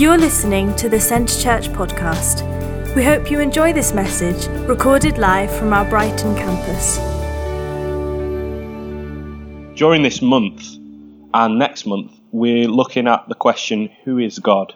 You're 0.00 0.16
listening 0.16 0.74
to 0.76 0.88
the 0.88 0.98
Centre 0.98 1.38
Church 1.38 1.68
podcast. 1.68 2.96
We 2.96 3.04
hope 3.04 3.30
you 3.30 3.38
enjoy 3.38 3.74
this 3.74 3.92
message, 3.92 4.48
recorded 4.66 5.18
live 5.18 5.54
from 5.54 5.74
our 5.74 5.84
Brighton 5.84 6.34
campus. 6.36 6.96
During 9.76 10.02
this 10.02 10.22
month 10.22 10.64
and 11.34 11.58
next 11.58 11.84
month, 11.84 12.12
we're 12.32 12.66
looking 12.66 13.08
at 13.08 13.28
the 13.28 13.34
question, 13.34 13.90
Who 14.04 14.16
is 14.16 14.38
God? 14.38 14.72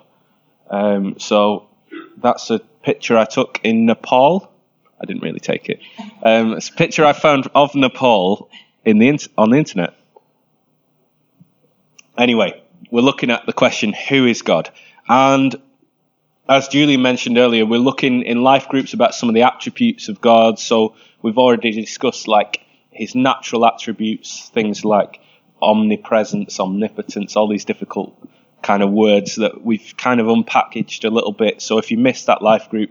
Um, 0.69 1.19
so 1.19 1.69
that's 2.19 2.51
a 2.51 2.59
picture 2.59 3.17
I 3.17 3.25
took 3.25 3.61
in 3.65 3.87
Nepal. 3.87 4.53
I 5.01 5.07
didn't 5.07 5.23
really 5.23 5.41
take 5.41 5.71
it. 5.71 5.81
Um, 6.23 6.53
it's 6.53 6.69
a 6.69 6.75
picture 6.75 7.03
I 7.03 7.15
found 7.15 7.49
of 7.55 7.75
Nepal 7.75 8.51
in 8.85 8.99
the 8.99 9.27
on 9.39 9.49
the 9.49 9.57
internet. 9.57 9.95
Anyway, 12.19 12.63
we're 12.91 13.01
looking 13.01 13.31
at 13.31 13.47
the 13.47 13.55
question, 13.55 13.95
Who 14.11 14.27
is 14.27 14.43
God? 14.43 14.71
And 15.09 15.55
as 16.49 16.69
Julie 16.69 16.97
mentioned 16.97 17.39
earlier, 17.39 17.65
we're 17.67 17.79
looking 17.79 18.23
in 18.23 18.43
life 18.43 18.69
groups 18.69 18.93
about 18.95 19.15
some 19.15 19.29
of 19.29 19.35
the 19.35 19.43
attributes 19.43 20.09
of 20.09 20.21
God. 20.21 20.59
So 20.59 20.95
we've 21.23 21.39
already 21.39 21.73
discussed 21.73 22.29
like 22.29 22.61
his 22.91 23.15
natural 23.15 23.67
attributes, 23.67 24.49
things 24.51 24.85
like 24.85 25.21
omnipresence, 25.61 26.61
omnipotence, 26.61 27.37
all 27.37 27.49
these 27.49 27.65
difficult 27.65 28.17
kind 28.63 28.83
of 28.83 28.91
words 28.91 29.37
that 29.37 29.63
we've 29.63 29.95
kind 29.97 30.21
of 30.21 30.27
unpackaged 30.27 31.05
a 31.05 31.11
little 31.11 31.33
bit. 31.33 31.61
So 31.61 31.79
if 31.79 31.91
you 31.91 31.99
missed 31.99 32.27
that 32.27 32.43
life 32.43 32.71
group, 32.71 32.91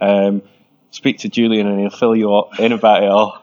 um, 0.00 0.42
speak 0.90 1.18
to 1.18 1.28
Julian 1.28 1.66
and 1.66 1.80
he'll 1.80 1.90
fill 1.90 2.16
you 2.16 2.44
in 2.58 2.72
about 2.72 3.02
it 3.02 3.08
all. 3.08 3.42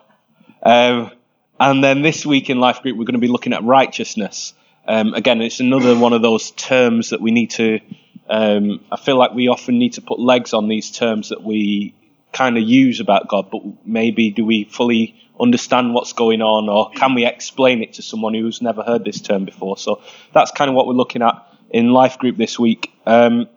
Um, 0.64 1.12
and 1.60 1.84
then 1.84 2.02
this 2.02 2.26
week 2.26 2.50
in 2.50 2.60
life 2.60 2.82
group, 2.82 2.98
we're 2.98 3.06
going 3.06 3.14
to 3.14 3.20
be 3.20 3.28
looking 3.28 3.54
at 3.54 3.64
righteousness. 3.64 4.54
Um, 4.88 5.14
again, 5.14 5.42
it's 5.42 5.60
another 5.60 5.96
one 5.98 6.14
of 6.14 6.22
those 6.22 6.52
terms 6.52 7.12
that 7.12 7.22
we 7.22 7.32
need 7.32 7.52
to. 7.52 7.80
Um, 8.32 8.80
I 8.90 8.96
feel 8.96 9.18
like 9.18 9.34
we 9.34 9.50
often 9.50 9.78
need 9.78 9.94
to 9.94 10.02
put 10.02 10.18
legs 10.18 10.54
on 10.54 10.70
these 10.70 10.90
terms 10.90 11.30
that 11.30 11.44
we 11.44 11.94
kind 12.32 12.58
of 12.58 12.64
use 12.64 13.02
about 13.02 13.28
God, 13.28 13.52
but 13.52 13.62
maybe 13.86 14.32
do 14.32 14.46
we 14.46 14.64
fully 14.64 15.16
understand 15.38 15.94
what's 15.94 16.14
going 16.14 16.42
on, 16.42 16.70
or 16.70 16.92
can 16.92 17.14
we 17.14 17.26
explain 17.26 17.84
it 17.84 17.94
to 17.94 18.02
someone 18.02 18.34
who's 18.34 18.62
never 18.62 18.84
heard 18.84 19.04
this 19.04 19.20
term 19.20 19.44
before? 19.44 19.78
So 19.78 20.02
that's 20.34 20.52
kind 20.52 20.70
of 20.70 20.76
what 20.76 20.88
we're 20.88 20.94
looking 20.94 21.22
at 21.22 21.46
in 21.72 21.92
life 21.92 22.20
group 22.20 22.38
this 22.38 22.58
week. 22.58 22.94
Um, 23.06 23.50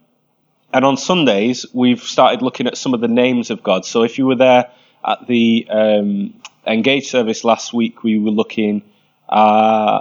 and 0.73 0.85
on 0.85 0.97
Sundays, 0.97 1.67
we've 1.73 2.03
started 2.03 2.43
looking 2.43 2.67
at 2.67 2.77
some 2.77 2.95
of 2.95 3.01
the 3.01 3.07
names 3.07 3.51
of 3.51 3.63
God. 3.63 3.87
So 3.87 4.03
if 4.03 4.19
you 4.19 4.27
were 4.27 4.35
there 4.35 4.73
at 5.07 5.29
the 5.29 5.69
um, 5.71 6.35
Engage 6.67 7.09
service 7.11 7.45
last 7.45 7.73
week, 7.73 8.03
we 8.03 8.19
were 8.19 8.33
looking 8.33 8.83
at 9.31 10.01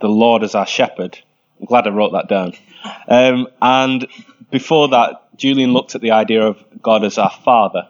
the 0.00 0.08
Lord 0.08 0.42
as 0.42 0.54
our 0.54 0.66
shepherd. 0.66 1.18
I'm 1.62 1.66
glad 1.66 1.86
I 1.86 1.90
wrote 1.90 2.12
that 2.12 2.28
down. 2.28 2.54
Um, 3.06 3.46
and 3.62 4.08
before 4.50 4.88
that, 4.88 5.36
Julian 5.36 5.72
looked 5.72 5.94
at 5.94 6.00
the 6.00 6.10
idea 6.10 6.42
of 6.42 6.60
God 6.82 7.04
as 7.04 7.18
our 7.18 7.30
Father. 7.30 7.88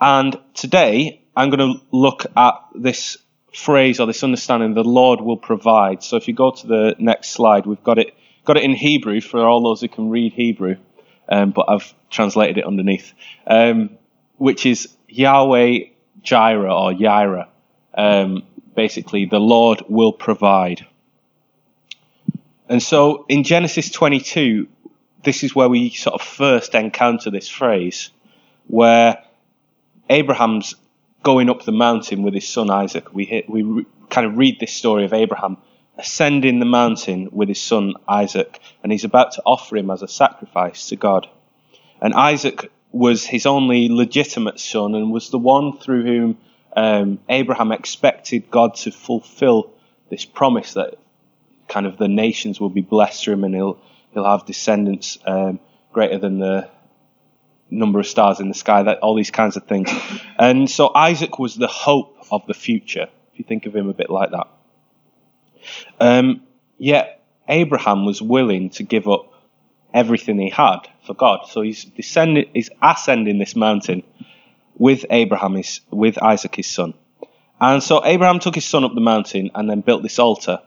And 0.00 0.34
today, 0.54 1.20
I'm 1.36 1.50
going 1.50 1.74
to 1.74 1.80
look 1.92 2.24
at 2.34 2.54
this 2.74 3.18
phrase 3.54 4.00
or 4.00 4.06
this 4.06 4.24
understanding 4.24 4.72
the 4.72 4.82
Lord 4.82 5.20
will 5.20 5.36
provide. 5.36 6.02
So 6.02 6.16
if 6.16 6.26
you 6.26 6.32
go 6.32 6.50
to 6.52 6.66
the 6.66 6.96
next 6.98 7.32
slide, 7.32 7.66
we've 7.66 7.84
got 7.84 7.98
it 7.98 8.14
got 8.46 8.56
it 8.56 8.64
in 8.64 8.74
Hebrew 8.74 9.20
for 9.20 9.46
all 9.46 9.62
those 9.62 9.82
who 9.82 9.88
can 9.88 10.08
read 10.08 10.32
Hebrew, 10.32 10.76
um, 11.28 11.50
but 11.50 11.66
I've 11.68 11.92
translated 12.08 12.56
it 12.56 12.64
underneath, 12.64 13.12
um, 13.46 13.98
which 14.38 14.64
is 14.64 14.88
Yahweh 15.06 15.80
Jireh 16.22 16.72
or 16.72 16.92
Yireh. 16.92 17.46
Um, 17.92 18.44
basically, 18.74 19.26
the 19.26 19.38
Lord 19.38 19.82
will 19.86 20.12
provide. 20.12 20.86
And 22.68 22.82
so 22.82 23.24
in 23.28 23.44
Genesis 23.44 23.90
22, 23.90 24.68
this 25.24 25.42
is 25.42 25.54
where 25.54 25.68
we 25.68 25.90
sort 25.90 26.14
of 26.14 26.22
first 26.22 26.74
encounter 26.74 27.30
this 27.30 27.48
phrase 27.48 28.10
where 28.66 29.22
Abraham's 30.10 30.74
going 31.22 31.50
up 31.50 31.64
the 31.64 31.72
mountain 31.72 32.22
with 32.22 32.34
his 32.34 32.48
son 32.48 32.70
Isaac. 32.70 33.12
We, 33.14 33.24
hit, 33.24 33.48
we 33.48 33.62
re, 33.62 33.86
kind 34.10 34.26
of 34.26 34.36
read 34.36 34.60
this 34.60 34.72
story 34.72 35.04
of 35.04 35.12
Abraham 35.12 35.56
ascending 35.96 36.60
the 36.60 36.66
mountain 36.66 37.28
with 37.32 37.48
his 37.48 37.60
son 37.60 37.94
Isaac, 38.06 38.60
and 38.82 38.92
he's 38.92 39.04
about 39.04 39.32
to 39.32 39.42
offer 39.44 39.76
him 39.76 39.90
as 39.90 40.02
a 40.02 40.08
sacrifice 40.08 40.88
to 40.90 40.96
God. 40.96 41.28
And 42.00 42.14
Isaac 42.14 42.70
was 42.92 43.24
his 43.24 43.46
only 43.46 43.88
legitimate 43.88 44.60
son 44.60 44.94
and 44.94 45.10
was 45.10 45.30
the 45.30 45.38
one 45.38 45.76
through 45.78 46.04
whom 46.04 46.38
um, 46.76 47.18
Abraham 47.28 47.72
expected 47.72 48.50
God 48.50 48.76
to 48.76 48.92
fulfill 48.92 49.72
this 50.08 50.24
promise 50.24 50.74
that 50.74 50.94
kind 51.68 51.86
of 51.86 51.98
the 51.98 52.08
nations 52.08 52.60
will 52.60 52.70
be 52.70 52.80
blessed 52.80 53.24
through 53.24 53.34
him 53.34 53.44
and 53.44 53.54
he'll, 53.54 53.78
he'll 54.12 54.24
have 54.24 54.46
descendants 54.46 55.18
um, 55.26 55.60
greater 55.92 56.18
than 56.18 56.38
the 56.38 56.68
number 57.70 58.00
of 58.00 58.06
stars 58.06 58.40
in 58.40 58.48
the 58.48 58.54
sky, 58.54 58.82
that 58.82 58.98
all 59.00 59.14
these 59.14 59.30
kinds 59.30 59.56
of 59.56 59.64
things. 59.66 59.90
And 60.38 60.70
so 60.70 60.90
Isaac 60.94 61.38
was 61.38 61.54
the 61.54 61.66
hope 61.66 62.16
of 62.30 62.46
the 62.46 62.54
future, 62.54 63.08
if 63.32 63.38
you 63.38 63.44
think 63.44 63.66
of 63.66 63.76
him 63.76 63.88
a 63.88 63.94
bit 63.94 64.10
like 64.10 64.30
that. 64.30 64.48
Um, 66.00 66.42
yet 66.78 67.22
Abraham 67.46 68.04
was 68.04 68.22
willing 68.22 68.70
to 68.70 68.82
give 68.82 69.08
up 69.08 69.32
everything 69.92 70.38
he 70.38 70.50
had 70.50 70.80
for 71.06 71.14
God. 71.14 71.46
So 71.48 71.62
he's 71.62 71.84
descending, 71.84 72.48
he's 72.54 72.70
ascending 72.82 73.38
this 73.38 73.56
mountain 73.56 74.02
with 74.76 75.04
Abraham, 75.10 75.54
his, 75.54 75.80
with 75.90 76.22
Isaac, 76.22 76.54
his 76.54 76.68
son. 76.68 76.94
And 77.60 77.82
so 77.82 78.04
Abraham 78.04 78.38
took 78.38 78.54
his 78.54 78.64
son 78.64 78.84
up 78.84 78.94
the 78.94 79.00
mountain 79.00 79.50
and 79.54 79.68
then 79.68 79.80
built 79.80 80.02
this 80.02 80.18
altar. 80.18 80.60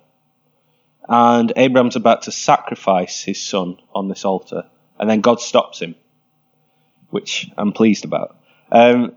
And 1.08 1.52
Abraham's 1.56 1.96
about 1.96 2.24
to 2.24 2.32
sacrifice 2.32 3.22
his 3.24 3.42
son 3.42 3.78
on 3.94 4.08
this 4.08 4.26
altar. 4.26 4.66
And 5.00 5.10
then 5.10 5.22
God 5.22 5.42
stops 5.42 5.80
him 5.80 5.96
which 7.12 7.50
I'm 7.58 7.74
pleased 7.74 8.06
about. 8.06 8.38
Um, 8.72 9.16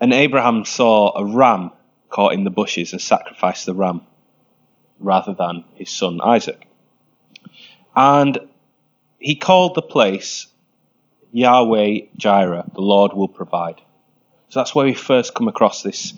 and 0.00 0.12
Abraham 0.12 0.64
saw 0.64 1.16
a 1.16 1.24
ram 1.24 1.72
caught 2.10 2.34
in 2.34 2.44
the 2.44 2.50
bushes 2.50 2.92
and 2.92 3.02
sacrificed 3.02 3.66
the 3.66 3.74
ram 3.74 4.02
rather 5.00 5.34
than 5.34 5.64
his 5.74 5.90
son 5.90 6.20
Isaac. 6.22 6.66
And 7.96 8.38
he 9.18 9.34
called 9.34 9.74
the 9.74 9.82
place 9.82 10.46
Yahweh 11.32 12.00
Jireh, 12.16 12.64
the 12.72 12.80
Lord 12.80 13.12
will 13.12 13.28
provide. 13.28 13.80
So 14.50 14.60
that's 14.60 14.74
where 14.74 14.86
we 14.86 14.94
first 14.94 15.34
come 15.34 15.48
across 15.48 15.82
this, 15.82 16.14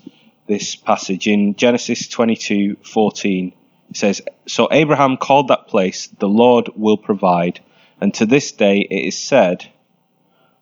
this 0.47 0.75
passage. 0.75 1.27
In 1.27 1.55
Genesis 1.55 2.07
22 2.07 2.77
14, 2.83 3.53
says, 3.93 4.21
So 4.47 4.67
Abraham 4.71 5.17
called 5.17 5.47
that 5.49 5.67
place, 5.67 6.07
the 6.07 6.29
Lord 6.29 6.69
will 6.75 6.97
provide. 6.97 7.59
And 7.99 8.13
to 8.15 8.25
this 8.25 8.51
day 8.51 8.79
it 8.79 9.07
is 9.07 9.17
said, 9.17 9.67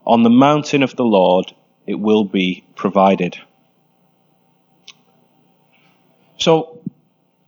on 0.06 0.24
the 0.24 0.30
mountain 0.30 0.84
of 0.84 0.96
the 0.96 1.04
Lord 1.04 1.54
it 1.88 1.96
will 1.96 2.24
be 2.24 2.64
provided. 2.76 3.38
So, 6.38 6.82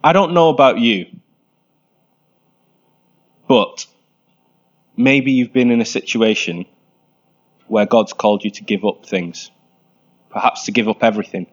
I 0.03 0.13
don't 0.13 0.33
know 0.33 0.49
about 0.49 0.79
you, 0.79 1.07
but 3.47 3.85
maybe 4.95 5.33
you've 5.33 5.53
been 5.53 5.71
in 5.71 5.81
a 5.81 5.85
situation 5.85 6.65
where 7.67 7.85
God's 7.85 8.13
called 8.13 8.43
you 8.43 8.51
to 8.51 8.63
give 8.63 8.85
up 8.85 9.05
things, 9.05 9.51
perhaps 10.29 10.65
to 10.65 10.71
give 10.71 10.87
up 10.87 11.03
everything. 11.03 11.47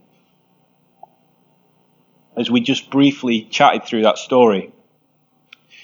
As 2.36 2.50
we 2.50 2.60
just 2.60 2.90
briefly 2.90 3.42
chatted 3.42 3.84
through 3.84 4.02
that 4.02 4.18
story, 4.18 4.72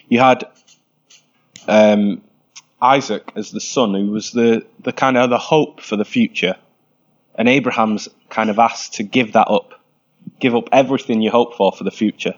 you 0.09 0.19
had 0.19 0.45
um, 1.69 2.23
Isaac 2.83 3.31
as 3.37 3.51
the 3.51 3.61
son, 3.61 3.95
who 3.95 4.11
was 4.11 4.33
the, 4.33 4.67
the 4.81 4.93
kind 4.93 5.17
of 5.17 5.31
the 5.31 5.39
hope 5.39 5.81
for 5.81 5.97
the 5.97 6.05
future. 6.05 6.57
And 7.35 7.49
Abraham's 7.49 8.09
kind 8.29 8.51
of 8.51 8.59
asked 8.59 8.95
to 8.95 9.03
give 9.03 9.35
that 9.35 9.49
up, 9.49 9.81
give 10.41 10.55
up 10.55 10.69
everything 10.73 11.23
you 11.23 11.31
hope 11.31 11.57
for 11.57 11.73
for 11.73 11.85
the 11.85 11.91
future. 11.91 12.35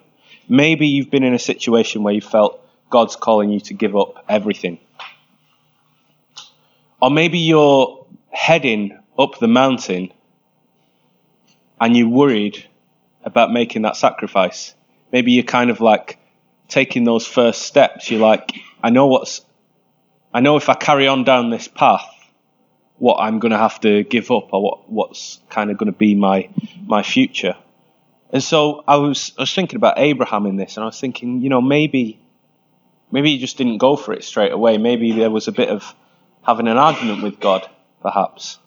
Maybe 0.49 0.89
you've 0.89 1.11
been 1.11 1.25
in 1.25 1.35
a 1.35 1.39
situation 1.39 2.03
where 2.03 2.13
you 2.13 2.21
felt 2.21 2.61
God's 2.91 3.17
calling 3.17 3.51
you 3.51 3.61
to 3.61 3.75
give 3.75 3.97
up 3.97 4.25
everything. 4.29 4.79
Or 7.01 7.11
maybe 7.11 7.39
you're 7.39 8.07
heading 8.31 8.99
up 9.19 9.39
the 9.39 9.49
mountain 9.49 10.13
and 11.81 11.97
you're 11.97 12.09
worried 12.09 12.65
about 13.25 13.53
making 13.53 13.83
that 13.83 13.97
sacrifice. 13.97 14.75
Maybe 15.13 15.33
you're 15.33 15.45
kind 15.45 15.71
of 15.71 15.81
like 15.81 16.19
taking 16.69 17.05
those 17.05 17.27
first 17.27 17.63
steps. 17.63 18.11
You're 18.11 18.21
like, 18.21 18.53
I 18.83 18.91
know 18.91 19.07
what's 19.07 19.43
I 20.35 20.41
know 20.41 20.57
if 20.57 20.69
I 20.69 20.75
carry 20.75 21.09
on 21.09 21.25
down 21.25 21.51
this 21.51 21.69
path, 21.69 22.09
what 22.99 23.17
I'm 23.17 23.39
going 23.39 23.53
to 23.53 23.59
have 23.59 23.81
to 23.81 24.03
give 24.05 24.31
up 24.31 24.53
or 24.53 24.63
what, 24.63 24.91
what's 24.91 25.41
kind 25.51 25.71
of 25.71 25.77
going 25.77 25.93
to 25.93 25.99
be 25.99 26.15
my, 26.15 26.49
my 26.87 27.03
future. 27.03 27.57
And 28.33 28.43
so 28.43 28.83
I 28.89 28.97
was, 28.97 29.33
I 29.37 29.43
was 29.43 29.55
thinking 29.55 29.77
about 29.77 29.99
Abraham 29.99 30.47
in 30.47 30.57
this 30.57 30.77
and 30.77 30.85
I 30.85 30.87
was 30.87 30.99
thinking, 30.99 31.43
you 31.43 31.51
know, 31.51 31.61
maybe, 31.61 32.19
maybe 33.11 33.33
he 33.33 33.39
just 33.39 33.59
didn't 33.59 33.77
go 33.77 33.95
for 33.95 34.15
it 34.15 34.25
straight 34.25 34.53
away. 34.53 34.79
Maybe 34.79 35.13
there 35.13 35.31
was 35.31 35.49
a 35.49 35.53
bit 35.53 35.69
of 35.69 35.95
having 36.43 36.67
an 36.67 36.79
argument 36.79 37.23
with 37.23 37.39
God, 37.39 37.69
perhaps. 38.01 38.59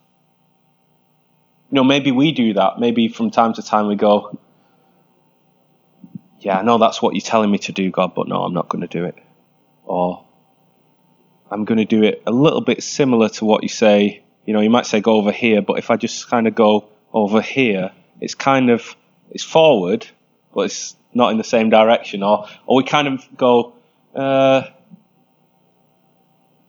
You 1.72 1.78
know, 1.78 1.84
maybe 1.84 2.12
we 2.12 2.32
do 2.32 2.54
that. 2.54 2.80
Maybe 2.80 3.08
from 3.08 3.32
time 3.32 3.54
to 3.54 3.64
time 3.64 3.88
we 3.88 3.96
go, 3.96 4.38
yeah, 6.46 6.60
I 6.60 6.62
know 6.62 6.78
that's 6.78 7.02
what 7.02 7.16
you're 7.16 7.22
telling 7.22 7.50
me 7.50 7.58
to 7.58 7.72
do, 7.72 7.90
God, 7.90 8.14
but 8.14 8.28
no, 8.28 8.44
I'm 8.44 8.54
not 8.54 8.70
going 8.70 8.84
to 8.84 8.88
do 8.88 9.06
it. 9.06 9.16
Or 9.84 10.24
I'm 11.50 11.66
going 11.66 11.80
to 11.80 11.86
do 11.86 12.04
it 12.04 12.22
a 12.28 12.32
little 12.32 12.62
bit 12.62 12.84
similar 12.84 13.30
to 13.30 13.46
what 13.46 13.64
you 13.64 13.70
say. 13.70 14.24
You 14.46 14.54
know, 14.54 14.60
you 14.60 14.70
might 14.70 14.86
say 14.86 15.02
go 15.02 15.14
over 15.16 15.32
here, 15.32 15.64
but 15.64 15.80
if 15.80 15.90
I 15.90 15.96
just 15.96 16.30
kind 16.30 16.48
of 16.48 16.54
go 16.54 16.88
over 17.12 17.42
here, 17.42 17.92
it's 18.22 18.36
kind 18.36 18.70
of 18.70 18.96
it's 19.32 19.44
forward, 19.44 20.06
but 20.54 20.66
it's 20.66 20.96
not 21.16 21.32
in 21.32 21.40
the 21.40 21.44
same 21.44 21.72
direction. 21.72 22.22
Or 22.22 22.48
or 22.68 22.78
we 22.78 22.84
kind 22.84 23.08
of 23.08 23.28
go, 23.36 23.74
uh, 24.14 24.70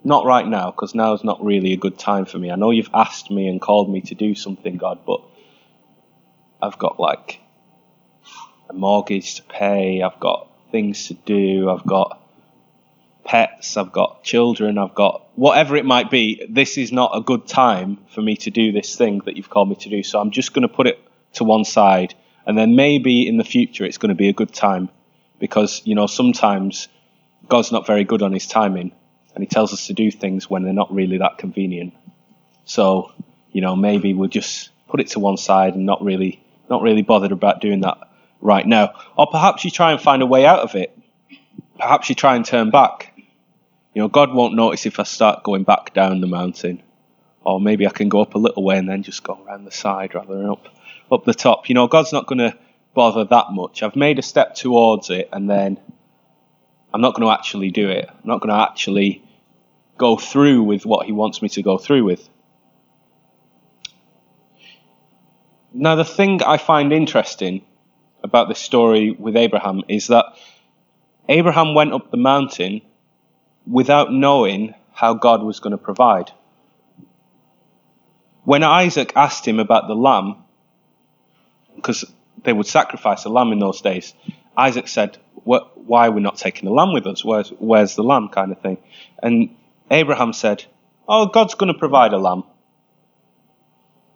not 0.03 0.25
right 0.25 0.49
now, 0.49 0.71
because 0.71 0.95
now 0.95 1.13
is 1.13 1.23
not 1.23 1.45
really 1.45 1.75
a 1.75 1.77
good 1.77 1.99
time 1.99 2.25
for 2.25 2.39
me. 2.39 2.51
I 2.51 2.57
know 2.57 2.71
you've 2.71 2.95
asked 2.95 3.31
me 3.31 3.47
and 3.47 3.61
called 3.61 3.91
me 3.91 4.01
to 4.01 4.15
do 4.15 4.35
something, 4.35 4.79
God, 4.79 5.01
but 5.05 5.21
I've 6.63 6.79
got 6.79 6.99
like 6.99 7.41
a 8.69 8.73
mortgage 8.73 9.37
to 9.37 9.43
pay. 9.43 10.03
I've 10.03 10.21
got 10.21 10.51
things 10.71 11.09
to 11.09 11.15
do. 11.15 11.71
I've 11.71 11.87
got 11.87 12.21
pets, 13.27 13.77
I've 13.77 13.93
got 13.93 14.23
children, 14.23 14.79
I've 14.79 14.95
got 14.95 15.27
whatever 15.35 15.77
it 15.77 15.85
might 15.85 16.11
be, 16.11 16.47
this 16.49 16.79
is 16.79 16.93
not 16.93 17.11
a 17.15 17.21
good 17.21 17.47
time 17.47 17.99
for 18.09 18.23
me 18.23 18.37
to 18.37 18.51
do 18.51 18.73
this 18.73 18.97
thing 18.97 19.21
that 19.27 19.37
you've 19.37 19.51
called 19.51 19.69
me 19.69 19.75
to 19.77 19.91
do. 19.91 20.03
So 20.03 20.21
I'm 20.21 20.31
just 20.31 20.55
going 20.55 20.63
to 20.63 20.73
put 20.73 20.87
it 20.87 20.99
to 21.35 21.45
one 21.45 21.65
side. 21.65 22.15
And 22.47 22.57
then 22.57 22.77
maybe 22.77 23.27
in 23.27 23.37
the 23.37 23.45
future 23.45 23.85
it's 23.85 23.99
going 23.99 24.11
to 24.11 24.15
be 24.15 24.29
a 24.29 24.33
good 24.33 24.55
time 24.55 24.89
because, 25.39 25.83
you 25.85 25.95
know, 25.95 26.07
sometimes 26.07 26.89
God's 27.49 27.73
not 27.73 27.87
very 27.87 28.05
good 28.05 28.23
on 28.23 28.33
his 28.33 28.47
timing 28.47 28.93
and 29.35 29.43
he 29.43 29.47
tells 29.47 29.73
us 29.73 29.89
to 29.89 29.93
do 29.93 30.11
things 30.11 30.49
when 30.49 30.63
they're 30.63 30.73
not 30.73 30.95
really 30.95 31.19
that 31.19 31.39
convenient. 31.39 31.95
So, 32.65 33.13
you 33.51 33.61
know, 33.61 33.77
maybe 33.77 34.15
we'll 34.15 34.29
just 34.29 34.71
put 34.89 35.01
it 35.01 35.09
to 35.09 35.21
one 35.21 35.37
side 35.37 35.75
and 35.75 35.85
not 35.85 36.03
really, 36.03 36.43
not 36.71 36.83
really 36.83 37.03
bothered 37.03 37.33
about 37.33 37.61
doing 37.61 37.81
that 37.81 37.99
right 38.41 38.67
now. 38.67 38.95
Or 39.17 39.27
perhaps 39.27 39.65
you 39.65 39.71
try 39.71 39.93
and 39.93 40.01
find 40.01 40.23
a 40.23 40.27
way 40.27 40.47
out 40.47 40.61
of 40.61 40.75
it. 40.75 40.97
Perhaps 41.79 42.09
you 42.09 42.15
try 42.15 42.37
and 42.37 42.45
turn 42.45 42.71
back 42.71 43.17
you 43.97 44.03
know, 44.03 44.09
God 44.09 44.35
won't 44.35 44.55
notice 44.55 44.85
if 44.85 45.01
I 45.01 45.05
start 45.05 45.43
going 45.43 45.63
back 45.63 45.95
down 45.95 46.21
the 46.21 46.27
mountain. 46.27 46.83
Or 47.41 47.59
maybe 47.59 47.87
I 47.87 47.91
can 47.91 48.11
go 48.11 48.21
up 48.21 48.35
a 48.35 48.39
little 48.39 48.63
way 48.63 48.77
and 48.77 48.87
then 48.87 49.03
just 49.03 49.23
go 49.23 49.43
around 49.43 49.65
the 49.65 49.71
side 49.71 50.15
rather 50.15 50.37
than 50.37 50.51
up 50.51 50.69
up 51.11 51.25
the 51.25 51.33
top. 51.33 51.71
You 51.71 51.77
know, 51.77 51.87
God's 51.87 52.13
not 52.13 52.27
going 52.27 52.41
to 52.41 52.55
bother 52.93 53.25
that 53.25 53.53
much. 53.53 53.83
I've 53.83 53.97
made 53.97 54.19
a 54.19 54.23
step 54.23 54.55
towards 54.55 55.09
it 55.09 55.31
and 55.33 55.49
then 55.49 55.79
I'm 56.93 57.01
not 57.01 57.15
going 57.15 57.27
to 57.27 57.33
actually 57.33 57.71
do 57.71 57.89
it. 57.89 58.07
I'm 58.07 58.29
not 58.29 58.43
going 58.43 58.55
to 58.55 58.61
actually 58.61 59.25
go 59.97 60.19
through 60.19 60.65
with 60.65 60.85
what 60.85 61.07
he 61.07 61.13
wants 61.13 61.41
me 61.41 61.49
to 61.49 61.63
go 61.63 61.79
through 61.79 62.05
with. 62.05 62.29
Now, 65.73 65.95
the 65.95 66.05
thing 66.05 66.43
I 66.43 66.59
find 66.59 66.93
interesting 66.93 67.65
about 68.27 68.49
this 68.49 68.59
story 68.59 69.11
with 69.11 69.37
Abraham 69.37 69.83
is 69.89 70.09
that 70.09 70.27
Abraham 71.29 71.75
went 71.75 71.95
up 71.95 72.11
the 72.11 72.19
mountain 72.19 72.83
without 73.67 74.13
knowing 74.13 74.75
how 74.93 75.15
God 75.15 75.43
was 75.43 75.61
going 75.61 75.73
to 75.73 75.79
provide. 75.79 76.31
When 78.45 78.63
Isaac 78.63 79.13
asked 79.17 79.47
him 79.47 79.59
about 79.59 79.89
the 79.89 79.95
lamb, 79.95 80.45
because 81.75 82.05
they 82.45 82.53
would 82.53 82.67
sacrifice 82.67 83.25
a 83.25 83.29
lamb 83.29 83.53
in 83.53 83.59
those 83.59 83.81
days, 83.81 84.15
Isaac 84.57 84.89
said, 84.89 85.19
Why 85.45 86.07
are 86.07 86.11
we 86.11 86.21
not 86.21 86.37
taking 86.37 86.67
the 86.69 86.75
lamb 86.75 86.93
with 86.93 87.07
us? 87.07 87.25
Where's, 87.25 87.49
where's 87.59 87.97
the 87.97 88.05
lamb? 88.05 88.29
kind 88.29 88.53
of 88.53 88.61
thing. 88.61 88.79
And 89.23 89.57
Abraham 89.91 90.33
said, 90.33 90.65
Oh, 91.09 91.27
God's 91.27 91.55
going 91.55 91.73
to 91.73 91.79
provide 91.79 92.13
a 92.13 92.19
lamb. 92.19 92.45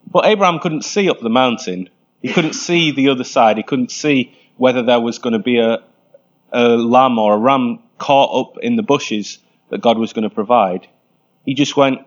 But 0.06 0.26
Abraham 0.26 0.58
couldn't 0.58 0.82
see 0.82 1.08
up 1.08 1.20
the 1.20 1.30
mountain. 1.30 1.88
He 2.20 2.32
couldn't 2.32 2.52
see 2.52 2.92
the 2.92 3.08
other 3.08 3.24
side. 3.24 3.56
He 3.56 3.62
couldn't 3.62 3.90
see 3.90 4.36
whether 4.56 4.82
there 4.82 5.00
was 5.00 5.18
going 5.18 5.32
to 5.32 5.38
be 5.38 5.58
a, 5.58 5.78
a 6.52 6.68
lamb 6.68 7.18
or 7.18 7.34
a 7.34 7.38
ram 7.38 7.80
caught 7.98 8.40
up 8.40 8.62
in 8.62 8.76
the 8.76 8.82
bushes 8.82 9.38
that 9.70 9.80
God 9.80 9.98
was 9.98 10.12
going 10.12 10.28
to 10.28 10.34
provide. 10.34 10.88
He 11.44 11.54
just 11.54 11.76
went, 11.76 12.00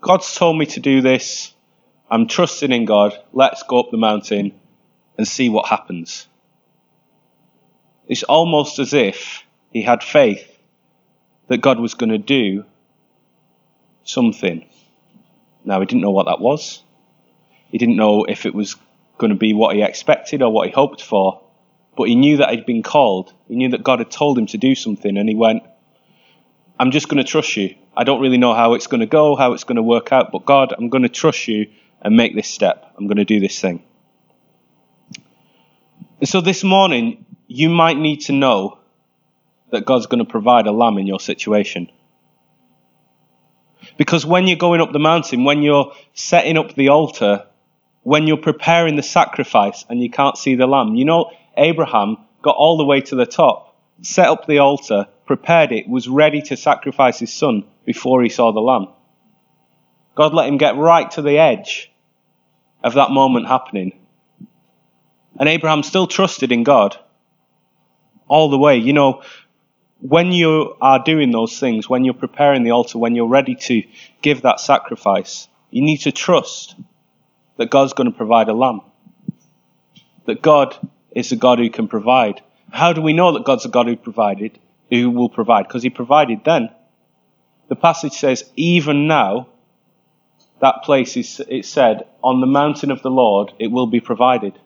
God's 0.00 0.34
told 0.34 0.56
me 0.56 0.66
to 0.66 0.80
do 0.80 1.00
this. 1.00 1.52
I'm 2.08 2.28
trusting 2.28 2.70
in 2.70 2.84
God. 2.84 3.18
Let's 3.32 3.64
go 3.64 3.80
up 3.80 3.90
the 3.90 3.96
mountain 3.96 4.52
and 5.18 5.26
see 5.26 5.48
what 5.48 5.66
happens. 5.66 6.28
It's 8.06 8.22
almost 8.22 8.78
as 8.78 8.94
if 8.94 9.42
he 9.72 9.82
had 9.82 10.04
faith 10.04 10.48
that 11.48 11.60
God 11.60 11.80
was 11.80 11.94
going 11.94 12.10
to 12.10 12.18
do 12.18 12.64
something. 14.04 14.64
Now, 15.64 15.80
he 15.80 15.86
didn't 15.86 16.02
know 16.02 16.12
what 16.12 16.26
that 16.26 16.40
was. 16.40 16.84
He 17.76 17.78
didn't 17.78 17.96
know 17.96 18.24
if 18.24 18.46
it 18.46 18.54
was 18.54 18.74
going 19.18 19.28
to 19.28 19.36
be 19.36 19.52
what 19.52 19.76
he 19.76 19.82
expected 19.82 20.40
or 20.40 20.50
what 20.50 20.66
he 20.66 20.72
hoped 20.72 21.02
for. 21.02 21.42
But 21.94 22.08
he 22.08 22.14
knew 22.14 22.38
that 22.38 22.48
he'd 22.48 22.64
been 22.64 22.82
called. 22.82 23.34
He 23.48 23.54
knew 23.54 23.68
that 23.68 23.84
God 23.84 23.98
had 23.98 24.10
told 24.10 24.38
him 24.38 24.46
to 24.46 24.56
do 24.56 24.74
something, 24.74 25.18
and 25.18 25.28
he 25.28 25.34
went, 25.34 25.62
I'm 26.80 26.90
just 26.90 27.10
going 27.10 27.22
to 27.22 27.30
trust 27.30 27.54
you. 27.54 27.74
I 27.94 28.04
don't 28.04 28.22
really 28.22 28.38
know 28.38 28.54
how 28.54 28.72
it's 28.72 28.86
going 28.86 29.00
to 29.00 29.06
go, 29.06 29.36
how 29.36 29.52
it's 29.52 29.64
going 29.64 29.76
to 29.76 29.82
work 29.82 30.10
out, 30.10 30.32
but 30.32 30.46
God, 30.46 30.72
I'm 30.72 30.88
going 30.88 31.02
to 31.02 31.10
trust 31.10 31.48
you 31.48 31.66
and 32.00 32.16
make 32.16 32.34
this 32.34 32.48
step. 32.48 32.94
I'm 32.96 33.08
going 33.08 33.18
to 33.18 33.26
do 33.26 33.40
this 33.40 33.60
thing. 33.60 33.84
And 36.20 36.26
so 36.26 36.40
this 36.40 36.64
morning, 36.64 37.26
you 37.46 37.68
might 37.68 37.98
need 37.98 38.22
to 38.22 38.32
know 38.32 38.78
that 39.70 39.84
God's 39.84 40.06
going 40.06 40.24
to 40.24 40.30
provide 40.30 40.66
a 40.66 40.72
lamb 40.72 40.96
in 40.96 41.06
your 41.06 41.20
situation. 41.20 41.90
Because 43.98 44.24
when 44.24 44.46
you're 44.46 44.56
going 44.56 44.80
up 44.80 44.92
the 44.92 44.98
mountain, 44.98 45.44
when 45.44 45.60
you're 45.60 45.92
setting 46.14 46.56
up 46.56 46.74
the 46.74 46.88
altar, 46.88 47.44
when 48.06 48.28
you're 48.28 48.36
preparing 48.36 48.94
the 48.94 49.02
sacrifice 49.02 49.84
and 49.88 50.00
you 50.00 50.08
can't 50.08 50.38
see 50.38 50.54
the 50.54 50.68
lamb, 50.68 50.94
you 50.94 51.04
know, 51.04 51.32
Abraham 51.56 52.18
got 52.40 52.54
all 52.54 52.76
the 52.76 52.84
way 52.84 53.00
to 53.00 53.16
the 53.16 53.26
top, 53.26 53.76
set 54.00 54.28
up 54.28 54.46
the 54.46 54.60
altar, 54.60 55.08
prepared 55.26 55.72
it, 55.72 55.88
was 55.88 56.06
ready 56.06 56.40
to 56.40 56.56
sacrifice 56.56 57.18
his 57.18 57.34
son 57.34 57.64
before 57.84 58.22
he 58.22 58.28
saw 58.28 58.52
the 58.52 58.60
lamb. 58.60 58.86
God 60.14 60.34
let 60.34 60.46
him 60.46 60.56
get 60.56 60.76
right 60.76 61.10
to 61.10 61.22
the 61.22 61.36
edge 61.38 61.90
of 62.84 62.94
that 62.94 63.10
moment 63.10 63.48
happening. 63.48 63.98
And 65.40 65.48
Abraham 65.48 65.82
still 65.82 66.06
trusted 66.06 66.52
in 66.52 66.62
God 66.62 66.96
all 68.28 68.50
the 68.50 68.58
way. 68.58 68.76
You 68.76 68.92
know, 68.92 69.24
when 69.98 70.30
you 70.30 70.76
are 70.80 71.02
doing 71.02 71.32
those 71.32 71.58
things, 71.58 71.88
when 71.88 72.04
you're 72.04 72.14
preparing 72.14 72.62
the 72.62 72.70
altar, 72.70 72.98
when 72.98 73.16
you're 73.16 73.26
ready 73.26 73.56
to 73.56 73.82
give 74.22 74.42
that 74.42 74.60
sacrifice, 74.60 75.48
you 75.72 75.82
need 75.82 76.02
to 76.02 76.12
trust 76.12 76.76
that 77.56 77.70
God's 77.70 77.92
going 77.92 78.10
to 78.10 78.16
provide 78.16 78.48
a 78.48 78.52
lamb. 78.52 78.80
That 80.26 80.42
God 80.42 80.76
is 81.12 81.32
a 81.32 81.36
God 81.36 81.58
who 81.58 81.70
can 81.70 81.88
provide. 81.88 82.42
How 82.70 82.92
do 82.92 83.00
we 83.00 83.12
know 83.12 83.32
that 83.32 83.44
God's 83.44 83.64
a 83.64 83.68
God 83.68 83.86
who 83.86 83.96
provided, 83.96 84.58
who 84.90 85.10
will 85.10 85.28
provide? 85.28 85.66
Because 85.66 85.82
He 85.82 85.90
provided 85.90 86.44
then. 86.44 86.70
The 87.68 87.76
passage 87.76 88.12
says, 88.12 88.44
even 88.56 89.06
now, 89.06 89.48
that 90.60 90.82
place 90.84 91.16
is 91.16 91.40
it 91.48 91.64
said, 91.64 92.06
on 92.22 92.40
the 92.40 92.46
mountain 92.46 92.90
of 92.90 93.02
the 93.02 93.10
Lord 93.10 93.52
it 93.58 93.68
will 93.68 93.86
be 93.86 94.00
provided. 94.00 94.58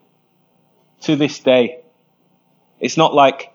To 1.03 1.17
this 1.17 1.39
day. 1.39 1.81
It's 2.79 2.97
not 2.97 3.15
like 3.15 3.53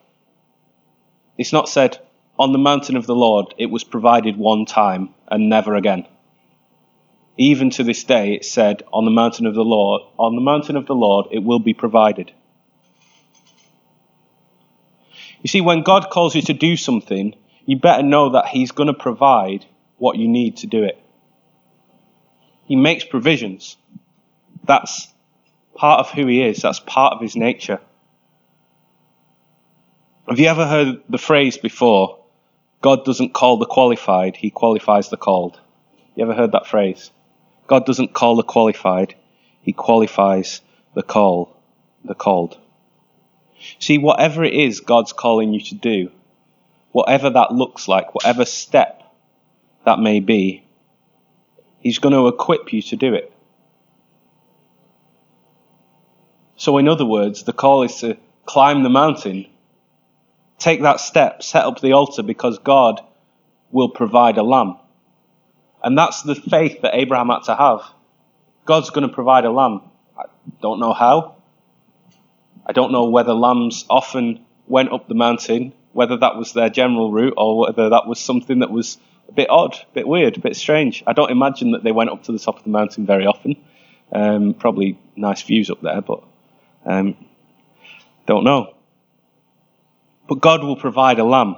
it's 1.37 1.53
not 1.53 1.69
said 1.69 1.99
on 2.37 2.51
the 2.51 2.57
mountain 2.57 2.97
of 2.97 3.05
the 3.05 3.15
Lord 3.15 3.53
it 3.57 3.67
was 3.67 3.83
provided 3.83 4.37
one 4.37 4.65
time 4.65 5.13
and 5.27 5.49
never 5.49 5.75
again. 5.75 6.07
Even 7.37 7.69
to 7.71 7.83
this 7.83 8.03
day 8.03 8.33
it 8.33 8.45
said 8.45 8.83
on 8.93 9.05
the 9.05 9.11
mountain 9.11 9.45
of 9.45 9.55
the 9.55 9.63
Lord 9.63 10.01
on 10.17 10.35
the 10.35 10.41
mountain 10.41 10.77
of 10.77 10.85
the 10.85 10.95
Lord 10.95 11.27
it 11.31 11.43
will 11.43 11.59
be 11.59 11.73
provided. 11.73 12.31
You 15.45 15.47
see, 15.47 15.61
when 15.61 15.83
God 15.83 16.09
calls 16.09 16.35
you 16.35 16.41
to 16.41 16.53
do 16.53 16.75
something, 16.75 17.35
you 17.67 17.77
better 17.77 18.01
know 18.01 18.29
that 18.31 18.47
He's 18.47 18.71
going 18.71 18.87
to 18.87 18.95
provide 18.95 19.63
what 19.97 20.17
you 20.17 20.27
need 20.27 20.57
to 20.57 20.67
do 20.67 20.83
it. 20.83 20.99
He 22.65 22.75
makes 22.75 23.03
provisions. 23.03 23.77
That's 24.63 25.07
part 25.75 25.99
of 25.99 26.09
who 26.09 26.25
He 26.25 26.41
is, 26.41 26.63
that's 26.63 26.79
part 26.79 27.13
of 27.13 27.21
His 27.21 27.35
nature. 27.35 27.79
Have 30.27 30.39
you 30.39 30.47
ever 30.47 30.65
heard 30.65 31.03
the 31.07 31.19
phrase 31.19 31.59
before, 31.59 32.25
God 32.81 33.05
doesn't 33.05 33.35
call 33.35 33.57
the 33.57 33.67
qualified, 33.67 34.35
He 34.35 34.49
qualifies 34.49 35.09
the 35.09 35.17
called? 35.17 35.59
You 36.15 36.23
ever 36.23 36.33
heard 36.33 36.53
that 36.53 36.65
phrase? 36.65 37.11
God 37.67 37.85
doesn't 37.85 38.13
call 38.13 38.35
the 38.35 38.43
qualified, 38.43 39.15
He 39.61 39.73
qualifies 39.73 40.61
the 40.93 41.03
call, 41.03 41.55
the 42.03 42.15
called. 42.15 42.57
See, 43.79 43.97
whatever 43.97 44.43
it 44.43 44.53
is 44.53 44.79
God's 44.79 45.13
calling 45.13 45.53
you 45.53 45.61
to 45.61 45.75
do, 45.75 46.11
whatever 46.91 47.29
that 47.29 47.51
looks 47.51 47.87
like, 47.87 48.13
whatever 48.13 48.45
step 48.45 49.01
that 49.85 49.99
may 49.99 50.19
be, 50.19 50.63
He's 51.79 51.99
going 51.99 52.13
to 52.13 52.27
equip 52.27 52.73
you 52.73 52.81
to 52.83 52.95
do 52.95 53.13
it. 53.13 53.31
So, 56.57 56.77
in 56.77 56.87
other 56.87 57.05
words, 57.05 57.43
the 57.43 57.53
call 57.53 57.83
is 57.83 57.97
to 57.97 58.17
climb 58.45 58.83
the 58.83 58.89
mountain, 58.89 59.47
take 60.57 60.81
that 60.81 60.99
step, 60.99 61.43
set 61.43 61.65
up 61.65 61.81
the 61.81 61.93
altar 61.93 62.23
because 62.23 62.57
God 62.59 63.01
will 63.71 63.89
provide 63.89 64.37
a 64.37 64.43
lamb. 64.43 64.77
And 65.85 65.97
that's 65.97 66.23
the 66.23 66.35
faith 66.35 66.81
that 66.81 66.95
Abraham 66.95 67.29
had 67.29 67.43
to 67.43 67.55
have. 67.55 67.81
God's 68.65 68.89
going 68.89 69.07
to 69.07 69.13
provide 69.13 69.45
a 69.45 69.51
lamb. 69.51 69.83
I 70.17 70.23
don't 70.61 70.81
know 70.81 70.91
how. 70.91 71.37
I 72.65 72.73
don't 72.73 72.91
know 72.91 73.05
whether 73.05 73.33
lambs 73.33 73.85
often 73.89 74.43
went 74.67 74.91
up 74.91 75.07
the 75.07 75.15
mountain 75.15 75.71
whether 75.95 76.17
that 76.17 76.35
was 76.35 76.51
their 76.51 76.69
general 76.69 77.09
route 77.09 77.35
or 77.37 77.57
whether 77.57 77.87
that 77.87 78.05
was 78.05 78.19
something 78.19 78.59
that 78.59 78.69
was 78.69 78.97
a 79.29 79.31
bit 79.31 79.49
odd, 79.49 79.75
a 79.75 79.93
bit 79.93 80.05
weird, 80.05 80.35
a 80.35 80.41
bit 80.41 80.57
strange. 80.57 81.01
I 81.07 81.13
don't 81.13 81.31
imagine 81.31 81.71
that 81.71 81.85
they 81.85 81.93
went 81.93 82.09
up 82.09 82.23
to 82.23 82.33
the 82.33 82.37
top 82.37 82.57
of 82.57 82.65
the 82.65 82.69
mountain 82.69 83.05
very 83.05 83.25
often. 83.25 83.55
Um, 84.11 84.53
probably 84.53 84.99
nice 85.15 85.41
views 85.41 85.69
up 85.69 85.79
there, 85.81 86.01
but 86.01 86.21
um, 86.85 87.15
don't 88.27 88.43
know. 88.43 88.75
But 90.27 90.41
God 90.41 90.65
will 90.65 90.75
provide 90.75 91.17
a 91.17 91.23
lamb. 91.23 91.55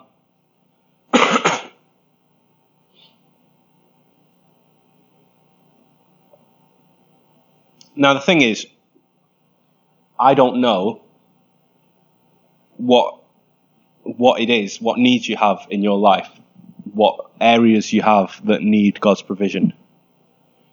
Now, 7.98 8.14
the 8.14 8.22
thing 8.22 8.42
is, 8.42 8.68
I 10.20 10.34
don't 10.34 10.62
know 10.62 11.02
what 12.78 13.16
what 14.04 14.40
it 14.40 14.50
is, 14.50 14.80
what 14.80 14.98
needs 14.98 15.28
you 15.28 15.36
have 15.36 15.68
in 15.70 15.84
your 15.84 15.98
life, 15.98 16.30
what 16.94 17.30
areas 17.42 17.92
you 17.92 18.02
have 18.02 18.40
that 18.46 18.62
need 18.62 19.02
God's 19.02 19.22
provision. 19.22 19.74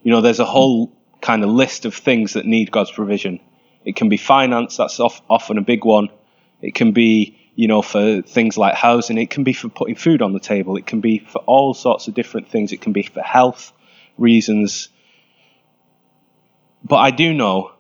You 0.02 0.12
know, 0.12 0.21
there's 0.21 0.38
a 0.38 0.45
whole 0.45 0.93
kind 1.21 1.43
of 1.43 1.50
list 1.50 1.85
of 1.85 1.95
things 1.95 2.35
that 2.35 2.47
need 2.47 2.71
God's 2.71 2.93
provision. 2.93 3.40
It 3.85 3.97
can 3.97 4.09
be 4.09 4.16
finance, 4.16 4.76
that's 4.76 5.00
often 5.00 5.59
a 5.59 5.62
big 5.62 5.85
one. 5.85 6.11
It 6.62 6.75
can 6.75 6.93
be, 6.93 7.37
you 7.54 7.69
know, 7.69 7.83
for 7.83 8.23
things 8.23 8.57
like 8.57 8.75
housing. 8.75 9.19
It 9.19 9.31
can 9.31 9.45
be 9.45 9.52
for 9.52 9.69
putting 9.69 9.97
food 9.97 10.23
on 10.23 10.33
the 10.33 10.40
table. 10.40 10.76
It 10.76 10.87
can 10.87 11.00
be 11.00 11.19
for 11.19 11.38
all 11.40 11.75
sorts 11.75 12.09
of 12.09 12.14
different 12.14 12.49
things. 12.49 12.73
It 12.73 12.81
can 12.81 12.93
be 12.93 13.02
for 13.02 13.21
health 13.21 13.73
reasons. 14.16 14.88
But 16.85 16.97
I 16.97 17.11
do 17.11 17.33
know 17.33 17.73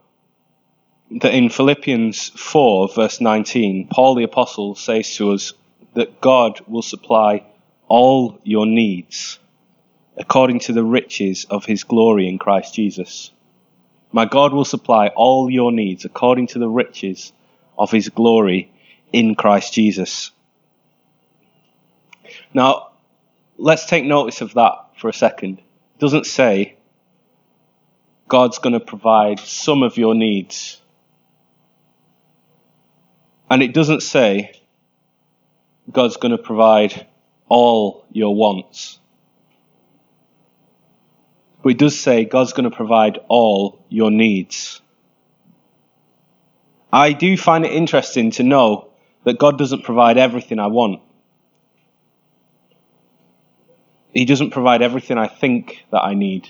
that 1.10 1.34
in 1.34 1.50
Philippians 1.50 2.30
4, 2.30 2.88
verse 2.88 3.20
19, 3.20 3.88
Paul 3.88 4.14
the 4.14 4.24
Apostle 4.24 4.74
says 4.74 5.14
to 5.16 5.32
us 5.32 5.52
that 5.92 6.20
God 6.20 6.60
will 6.66 6.82
supply 6.82 7.44
all 7.86 8.40
your 8.44 8.66
needs 8.66 9.38
according 10.16 10.60
to 10.60 10.72
the 10.72 10.82
riches 10.82 11.44
of 11.50 11.66
his 11.66 11.84
glory 11.84 12.28
in 12.28 12.38
Christ 12.38 12.74
Jesus. 12.74 13.30
My 14.10 14.24
God 14.24 14.52
will 14.52 14.64
supply 14.64 15.08
all 15.08 15.50
your 15.50 15.72
needs 15.72 16.04
according 16.04 16.46
to 16.48 16.58
the 16.58 16.68
riches 16.68 17.32
of 17.76 17.90
his 17.90 18.08
glory 18.08 18.70
in 19.12 19.34
Christ 19.34 19.74
Jesus. 19.74 20.30
Now, 22.54 22.92
let's 23.58 23.86
take 23.86 24.04
notice 24.04 24.40
of 24.40 24.54
that 24.54 24.86
for 24.96 25.08
a 25.08 25.12
second. 25.12 25.58
It 25.58 25.98
doesn't 25.98 26.26
say 26.26 26.73
God's 28.28 28.58
going 28.58 28.72
to 28.72 28.80
provide 28.80 29.38
some 29.40 29.82
of 29.82 29.96
your 29.96 30.14
needs. 30.14 30.80
And 33.50 33.62
it 33.62 33.74
doesn't 33.74 34.02
say 34.02 34.60
God's 35.90 36.16
going 36.16 36.32
to 36.32 36.42
provide 36.42 37.06
all 37.48 38.04
your 38.10 38.34
wants. 38.34 38.98
But 41.62 41.72
it 41.72 41.78
does 41.78 41.98
say 41.98 42.24
God's 42.24 42.52
going 42.52 42.68
to 42.68 42.74
provide 42.74 43.18
all 43.28 43.84
your 43.88 44.10
needs. 44.10 44.80
I 46.92 47.12
do 47.12 47.36
find 47.36 47.64
it 47.64 47.72
interesting 47.72 48.30
to 48.32 48.42
know 48.42 48.90
that 49.24 49.38
God 49.38 49.58
doesn't 49.58 49.82
provide 49.82 50.18
everything 50.18 50.58
I 50.58 50.68
want. 50.68 51.00
He 54.12 54.24
doesn't 54.24 54.50
provide 54.50 54.80
everything 54.80 55.18
I 55.18 55.26
think 55.26 55.84
that 55.90 56.02
I 56.04 56.14
need. 56.14 56.48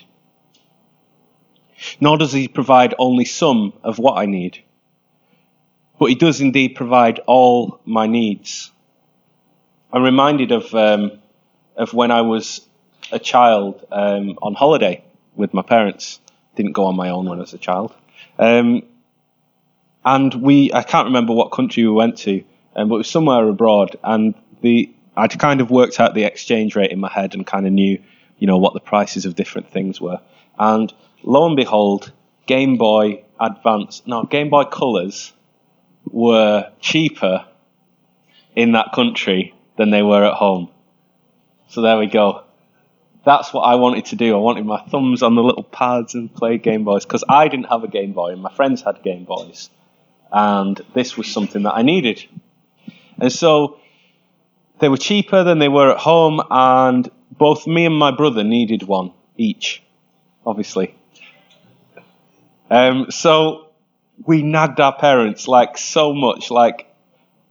Nor 2.00 2.18
does 2.18 2.32
He 2.32 2.48
provide 2.48 2.94
only 2.98 3.24
some 3.24 3.72
of 3.82 3.98
what 3.98 4.18
I 4.18 4.26
need. 4.26 4.62
But 5.98 6.06
He 6.06 6.14
does 6.14 6.40
indeed 6.40 6.74
provide 6.74 7.20
all 7.26 7.80
my 7.84 8.06
needs. 8.06 8.70
I'm 9.92 10.02
reminded 10.02 10.50
of, 10.52 10.74
um, 10.74 11.12
of 11.76 11.94
when 11.94 12.10
I 12.10 12.22
was 12.22 12.66
a 13.12 13.18
child 13.18 13.86
um, 13.92 14.38
on 14.42 14.54
holiday 14.54 15.04
with 15.36 15.54
my 15.54 15.62
parents. 15.62 16.20
Didn't 16.56 16.72
go 16.72 16.86
on 16.86 16.96
my 16.96 17.10
own 17.10 17.28
when 17.28 17.38
I 17.38 17.42
was 17.42 17.54
a 17.54 17.58
child. 17.58 17.94
Um, 18.38 18.82
and 20.04 20.34
we, 20.34 20.72
I 20.72 20.82
can't 20.82 21.06
remember 21.06 21.32
what 21.32 21.50
country 21.52 21.84
we 21.84 21.90
went 21.90 22.18
to, 22.18 22.44
um, 22.76 22.88
but 22.88 22.96
it 22.96 22.98
was 22.98 23.10
somewhere 23.10 23.48
abroad. 23.48 23.96
And 24.02 24.34
the, 24.60 24.92
I'd 25.16 25.38
kind 25.38 25.60
of 25.60 25.70
worked 25.70 25.98
out 26.00 26.14
the 26.14 26.24
exchange 26.24 26.76
rate 26.76 26.90
in 26.90 27.00
my 27.00 27.10
head 27.10 27.34
and 27.34 27.46
kind 27.46 27.66
of 27.66 27.72
knew, 27.72 28.02
you 28.38 28.46
know, 28.46 28.58
what 28.58 28.74
the 28.74 28.80
prices 28.80 29.24
of 29.26 29.34
different 29.34 29.70
things 29.70 30.00
were. 30.00 30.20
And 30.58 30.92
lo 31.24 31.46
and 31.46 31.56
behold, 31.56 32.12
Game 32.46 32.76
Boy 32.76 33.24
Advance, 33.40 34.02
no, 34.06 34.24
Game 34.24 34.50
Boy 34.50 34.64
Colors 34.64 35.32
were 36.10 36.70
cheaper 36.80 37.46
in 38.54 38.72
that 38.72 38.92
country 38.92 39.54
than 39.76 39.90
they 39.90 40.02
were 40.02 40.24
at 40.24 40.34
home. 40.34 40.68
So 41.68 41.80
there 41.80 41.98
we 41.98 42.06
go 42.06 42.44
that's 43.24 43.52
what 43.52 43.62
I 43.62 43.74
wanted 43.76 44.06
to 44.06 44.16
do. 44.16 44.34
I 44.34 44.38
wanted 44.38 44.66
my 44.66 44.80
thumbs 44.82 45.22
on 45.22 45.34
the 45.34 45.42
little 45.42 45.62
pads 45.62 46.14
and 46.14 46.32
play 46.32 46.58
Game 46.58 46.84
Boys 46.84 47.04
because 47.04 47.24
I 47.28 47.48
didn't 47.48 47.66
have 47.66 47.82
a 47.82 47.88
Game 47.88 48.12
Boy 48.12 48.32
and 48.32 48.42
my 48.42 48.52
friends 48.52 48.82
had 48.82 49.02
Game 49.02 49.24
Boys. 49.24 49.70
And 50.30 50.80
this 50.94 51.16
was 51.16 51.28
something 51.28 51.62
that 51.62 51.74
I 51.74 51.82
needed. 51.82 52.24
And 53.18 53.32
so 53.32 53.78
they 54.78 54.88
were 54.88 54.98
cheaper 54.98 55.42
than 55.44 55.58
they 55.58 55.68
were 55.68 55.92
at 55.92 55.98
home, 55.98 56.42
and 56.50 57.08
both 57.30 57.66
me 57.66 57.86
and 57.86 57.94
my 57.94 58.10
brother 58.10 58.42
needed 58.42 58.82
one 58.82 59.12
each, 59.36 59.82
obviously. 60.44 60.94
Um, 62.74 63.12
so 63.12 63.68
we 64.26 64.42
nagged 64.42 64.80
our 64.80 64.96
parents 64.96 65.46
like 65.46 65.78
so 65.78 66.12
much. 66.12 66.50
Like, 66.50 66.92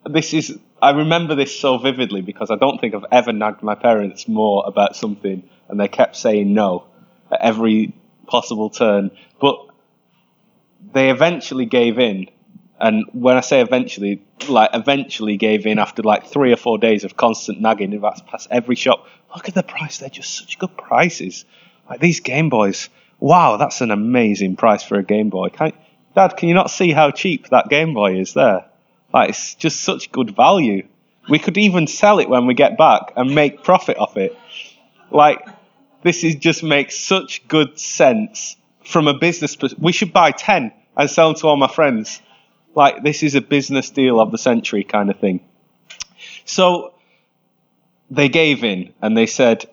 this 0.05 0.33
is, 0.33 0.59
I 0.81 0.91
remember 0.91 1.33
this 1.35 1.57
so 1.57 1.77
vividly 1.77 2.19
because 2.19 2.51
I 2.51 2.57
don't 2.57 2.81
think 2.81 2.93
I've 2.93 3.05
ever 3.09 3.31
nagged 3.31 3.63
my 3.63 3.75
parents 3.75 4.27
more 4.27 4.65
about 4.67 4.97
something 4.97 5.47
and 5.69 5.79
they 5.79 5.87
kept 5.87 6.17
saying 6.17 6.53
no 6.53 6.87
at 7.31 7.39
every 7.39 7.93
possible 8.27 8.69
turn. 8.69 9.11
But 9.39 9.65
they 10.91 11.09
eventually 11.09 11.67
gave 11.67 11.99
in. 11.99 12.29
And 12.77 13.05
when 13.13 13.37
I 13.37 13.41
say 13.41 13.61
eventually, 13.61 14.21
like 14.49 14.71
eventually 14.73 15.37
gave 15.37 15.65
in 15.65 15.79
after 15.79 16.01
like 16.03 16.25
three 16.25 16.51
or 16.51 16.57
four 16.57 16.77
days 16.77 17.05
of 17.05 17.15
constant 17.15 17.61
nagging 17.61 17.97
That's 18.01 18.21
past 18.23 18.49
every 18.51 18.75
shop. 18.75 19.07
Look 19.33 19.47
at 19.47 19.55
the 19.55 19.63
price; 19.63 19.99
they're 19.99 20.09
just 20.09 20.37
such 20.37 20.59
good 20.59 20.75
prices. 20.75 21.45
Like 21.89 22.01
these 22.01 22.19
Game 22.19 22.49
Boys. 22.49 22.89
Wow, 23.23 23.55
that's 23.55 23.79
an 23.79 23.89
amazing 23.89 24.57
price 24.57 24.83
for 24.83 24.99
a 24.99 25.03
Game 25.03 25.29
Boy. 25.29 25.47
Can, 25.47 25.71
Dad, 26.13 26.35
can 26.35 26.49
you 26.49 26.55
not 26.55 26.69
see 26.69 26.91
how 26.91 27.09
cheap 27.09 27.47
that 27.51 27.69
Game 27.69 27.93
Boy 27.93 28.19
is 28.19 28.33
there? 28.33 28.65
Like 29.13 29.29
it's 29.29 29.55
just 29.55 29.79
such 29.79 30.11
good 30.11 30.35
value. 30.35 30.85
We 31.29 31.39
could 31.39 31.57
even 31.57 31.87
sell 31.87 32.19
it 32.19 32.27
when 32.27 32.47
we 32.47 32.53
get 32.53 32.77
back 32.77 33.13
and 33.15 33.33
make 33.33 33.63
profit 33.63 33.97
off 33.97 34.17
it. 34.17 34.37
Like, 35.09 35.47
this 36.01 36.25
is 36.25 36.35
just 36.35 36.63
makes 36.63 36.99
such 36.99 37.47
good 37.47 37.79
sense 37.79 38.57
from 38.83 39.07
a 39.07 39.13
business 39.13 39.55
perspective. 39.55 39.81
We 39.81 39.93
should 39.93 40.11
buy 40.11 40.31
10 40.31 40.73
and 40.97 41.09
sell 41.09 41.29
them 41.29 41.39
to 41.39 41.47
all 41.47 41.55
my 41.55 41.69
friends. 41.69 42.21
Like, 42.75 43.03
this 43.03 43.23
is 43.23 43.35
a 43.35 43.41
business 43.41 43.89
deal 43.89 44.19
of 44.19 44.31
the 44.33 44.37
century 44.37 44.83
kind 44.83 45.09
of 45.09 45.17
thing. 45.17 45.39
So, 46.43 46.93
they 48.11 48.27
gave 48.27 48.65
in 48.65 48.93
and 49.01 49.15
they 49.15 49.27
said 49.27 49.63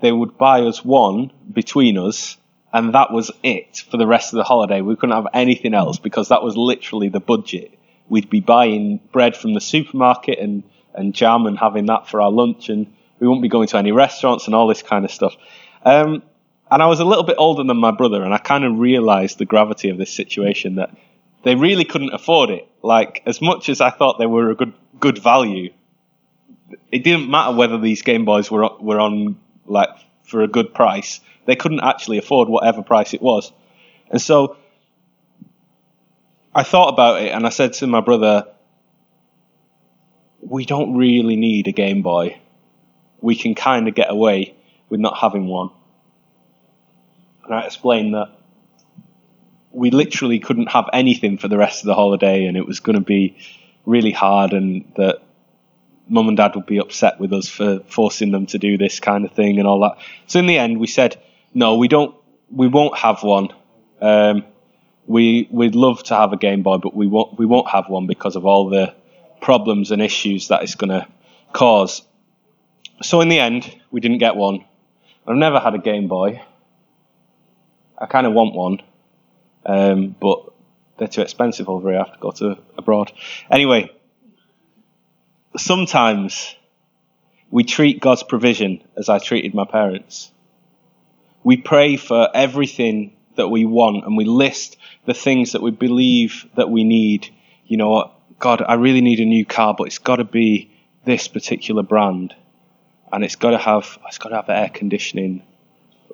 they 0.00 0.12
would 0.12 0.38
buy 0.38 0.62
us 0.62 0.82
one 0.82 1.30
between 1.52 1.98
us, 1.98 2.38
and 2.72 2.94
that 2.94 3.12
was 3.12 3.30
it 3.42 3.84
for 3.90 3.96
the 3.96 4.06
rest 4.06 4.32
of 4.32 4.38
the 4.38 4.44
holiday. 4.44 4.80
We 4.80 4.96
couldn't 4.96 5.16
have 5.16 5.26
anything 5.32 5.74
else 5.74 5.98
because 5.98 6.28
that 6.28 6.42
was 6.42 6.56
literally 6.56 7.08
the 7.08 7.20
budget. 7.20 7.76
We'd 8.08 8.30
be 8.30 8.40
buying 8.40 9.00
bread 9.12 9.36
from 9.36 9.54
the 9.54 9.60
supermarket 9.60 10.38
and, 10.38 10.62
and 10.94 11.14
jam 11.14 11.46
and 11.46 11.58
having 11.58 11.86
that 11.86 12.08
for 12.08 12.20
our 12.20 12.30
lunch 12.30 12.68
and 12.68 12.92
we 13.20 13.28
wouldn't 13.28 13.42
be 13.42 13.48
going 13.48 13.68
to 13.68 13.76
any 13.76 13.92
restaurants 13.92 14.46
and 14.46 14.54
all 14.54 14.66
this 14.66 14.82
kind 14.82 15.04
of 15.04 15.10
stuff. 15.10 15.36
Um, 15.84 16.22
and 16.70 16.82
I 16.82 16.86
was 16.86 17.00
a 17.00 17.04
little 17.04 17.24
bit 17.24 17.36
older 17.38 17.62
than 17.64 17.76
my 17.76 17.90
brother, 17.90 18.22
and 18.22 18.32
I 18.32 18.38
kind 18.38 18.64
of 18.64 18.78
realized 18.78 19.38
the 19.38 19.44
gravity 19.44 19.90
of 19.90 19.98
this 19.98 20.12
situation 20.12 20.76
that 20.76 20.90
they 21.42 21.54
really 21.54 21.84
couldn't 21.84 22.14
afford 22.14 22.50
it. 22.50 22.66
Like, 22.82 23.22
as 23.26 23.42
much 23.42 23.68
as 23.68 23.80
I 23.80 23.90
thought 23.90 24.18
they 24.18 24.26
were 24.26 24.50
a 24.50 24.54
good 24.54 24.72
good 24.98 25.18
value, 25.18 25.72
it 26.92 27.04
didn't 27.04 27.30
matter 27.30 27.56
whether 27.56 27.78
these 27.78 28.02
Game 28.02 28.24
Boys 28.24 28.50
were 28.50 28.68
were 28.78 29.00
on 29.00 29.38
like 29.66 29.90
for 30.22 30.42
a 30.42 30.48
good 30.48 30.72
price. 30.72 31.20
They 31.46 31.56
couldn't 31.56 31.80
actually 31.80 32.18
afford 32.18 32.48
whatever 32.48 32.82
price 32.82 33.14
it 33.14 33.22
was, 33.22 33.52
and 34.10 34.20
so 34.20 34.56
I 36.54 36.62
thought 36.62 36.88
about 36.88 37.22
it, 37.22 37.30
and 37.30 37.46
I 37.46 37.50
said 37.50 37.74
to 37.74 37.86
my 37.86 38.00
brother, 38.00 38.46
"We 40.40 40.64
don't 40.64 40.96
really 40.96 41.36
need 41.36 41.68
a 41.68 41.72
Game 41.72 42.02
Boy 42.02 42.40
we 43.20 43.36
can 43.36 43.54
kind 43.54 43.88
of 43.88 43.94
get 43.94 44.10
away 44.10 44.54
with 44.88 45.00
not 45.00 45.18
having 45.18 45.46
one. 45.46 45.70
And 47.44 47.54
I 47.54 47.62
explained 47.62 48.14
that 48.14 48.30
we 49.72 49.90
literally 49.90 50.40
couldn't 50.40 50.68
have 50.68 50.88
anything 50.92 51.38
for 51.38 51.48
the 51.48 51.58
rest 51.58 51.82
of 51.82 51.86
the 51.86 51.94
holiday 51.94 52.46
and 52.46 52.56
it 52.56 52.66
was 52.66 52.80
going 52.80 52.96
to 52.96 53.04
be 53.04 53.36
really 53.86 54.10
hard 54.10 54.52
and 54.52 54.90
that 54.96 55.20
mum 56.08 56.28
and 56.28 56.36
dad 56.36 56.56
would 56.56 56.66
be 56.66 56.78
upset 56.78 57.20
with 57.20 57.32
us 57.32 57.48
for 57.48 57.80
forcing 57.86 58.32
them 58.32 58.46
to 58.46 58.58
do 58.58 58.76
this 58.76 58.98
kind 58.98 59.24
of 59.24 59.32
thing 59.32 59.58
and 59.58 59.68
all 59.68 59.80
that. 59.80 59.98
So 60.26 60.38
in 60.40 60.46
the 60.46 60.58
end 60.58 60.80
we 60.80 60.86
said, 60.86 61.20
no, 61.52 61.76
we 61.76 61.88
don't, 61.88 62.14
we 62.50 62.68
won't 62.68 62.96
have 62.96 63.22
one. 63.22 63.48
Um, 64.00 64.44
we, 65.06 65.48
we'd 65.50 65.74
love 65.74 66.02
to 66.04 66.14
have 66.14 66.32
a 66.32 66.36
Game 66.36 66.62
Boy, 66.62 66.78
but 66.78 66.94
we 66.94 67.06
won't, 67.06 67.38
we 67.38 67.46
won't 67.46 67.68
have 67.68 67.88
one 67.88 68.06
because 68.06 68.36
of 68.36 68.46
all 68.46 68.68
the 68.68 68.94
problems 69.40 69.90
and 69.90 70.00
issues 70.00 70.48
that 70.48 70.62
it's 70.62 70.74
going 70.74 70.90
to 70.90 71.06
cause. 71.52 72.02
So 73.02 73.20
in 73.20 73.28
the 73.28 73.38
end, 73.38 73.74
we 73.90 74.00
didn't 74.00 74.18
get 74.18 74.36
one. 74.36 74.64
I've 75.26 75.36
never 75.36 75.58
had 75.58 75.74
a 75.74 75.78
Game 75.78 76.08
Boy. 76.08 76.42
I 77.98 78.06
kind 78.06 78.26
of 78.26 78.32
want 78.32 78.54
one, 78.54 78.82
um, 79.66 80.14
but 80.18 80.52
they're 80.96 81.08
too 81.08 81.22
expensive 81.22 81.68
over 81.68 81.90
here. 81.90 82.00
I 82.00 82.04
have 82.04 82.14
to 82.14 82.20
go 82.20 82.30
to 82.30 82.58
abroad. 82.78 83.12
Anyway, 83.50 83.90
sometimes 85.56 86.54
we 87.50 87.64
treat 87.64 88.00
God's 88.00 88.22
provision 88.22 88.82
as 88.96 89.08
I 89.08 89.18
treated 89.18 89.54
my 89.54 89.64
parents. 89.64 90.30
We 91.42 91.56
pray 91.56 91.96
for 91.96 92.28
everything 92.34 93.16
that 93.36 93.48
we 93.48 93.64
want 93.64 94.04
and 94.04 94.16
we 94.16 94.24
list 94.24 94.76
the 95.06 95.14
things 95.14 95.52
that 95.52 95.62
we 95.62 95.70
believe 95.70 96.46
that 96.56 96.70
we 96.70 96.84
need. 96.84 97.28
You 97.66 97.76
know, 97.76 98.12
God, 98.38 98.62
I 98.66 98.74
really 98.74 99.00
need 99.00 99.20
a 99.20 99.24
new 99.24 99.44
car, 99.44 99.74
but 99.76 99.84
it's 99.84 99.98
got 99.98 100.16
to 100.16 100.24
be 100.24 100.70
this 101.04 101.28
particular 101.28 101.82
brand, 101.82 102.34
and 103.12 103.24
it's 103.24 103.36
got 103.36 103.50
to 103.50 103.58
have 103.58 103.98
it's 104.06 104.18
got 104.18 104.30
to 104.30 104.36
have 104.36 104.48
air 104.48 104.70
conditioning, 104.72 105.42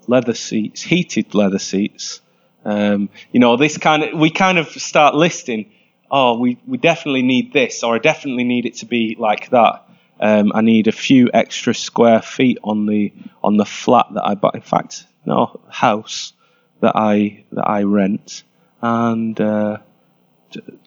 leather 0.07 0.35
seats, 0.35 0.83
heated 0.83 1.35
leather 1.35 1.59
seats. 1.59 2.21
Um, 2.65 3.11
you 3.33 3.41
know, 3.41 3.57
this 3.57 3.79
kind 3.79 4.03
of 4.03 4.19
we 4.19 4.31
kind 4.31 4.59
of 4.59 4.69
start 4.69 5.15
listing. 5.15 5.73
Oh, 6.11 6.39
we 6.39 6.59
we 6.67 6.79
definitely 6.79 7.23
need 7.23 7.53
this, 7.53 7.83
or 7.83 7.95
I 7.95 7.99
definitely 7.99 8.45
need 8.45 8.67
it 8.67 8.77
to 8.77 8.87
be 8.87 9.17
like 9.19 9.51
that. 9.51 9.86
Um, 10.19 10.53
I 10.55 10.63
need 10.63 10.89
a 10.89 10.93
few 10.93 11.31
extra 11.33 11.75
square 11.75 12.23
feet 12.23 12.59
on 12.65 12.87
the 12.87 13.13
on 13.45 13.57
the 13.57 13.67
flat 13.67 14.07
that 14.15 14.25
I 14.25 14.35
bought. 14.35 14.55
In 14.55 14.63
fact, 14.63 15.05
no 15.25 15.61
house 15.69 16.33
that 16.81 16.93
I 16.95 17.45
that 17.53 17.69
I 17.69 17.83
rent, 17.83 18.43
and 18.81 19.39
uh, 19.41 19.79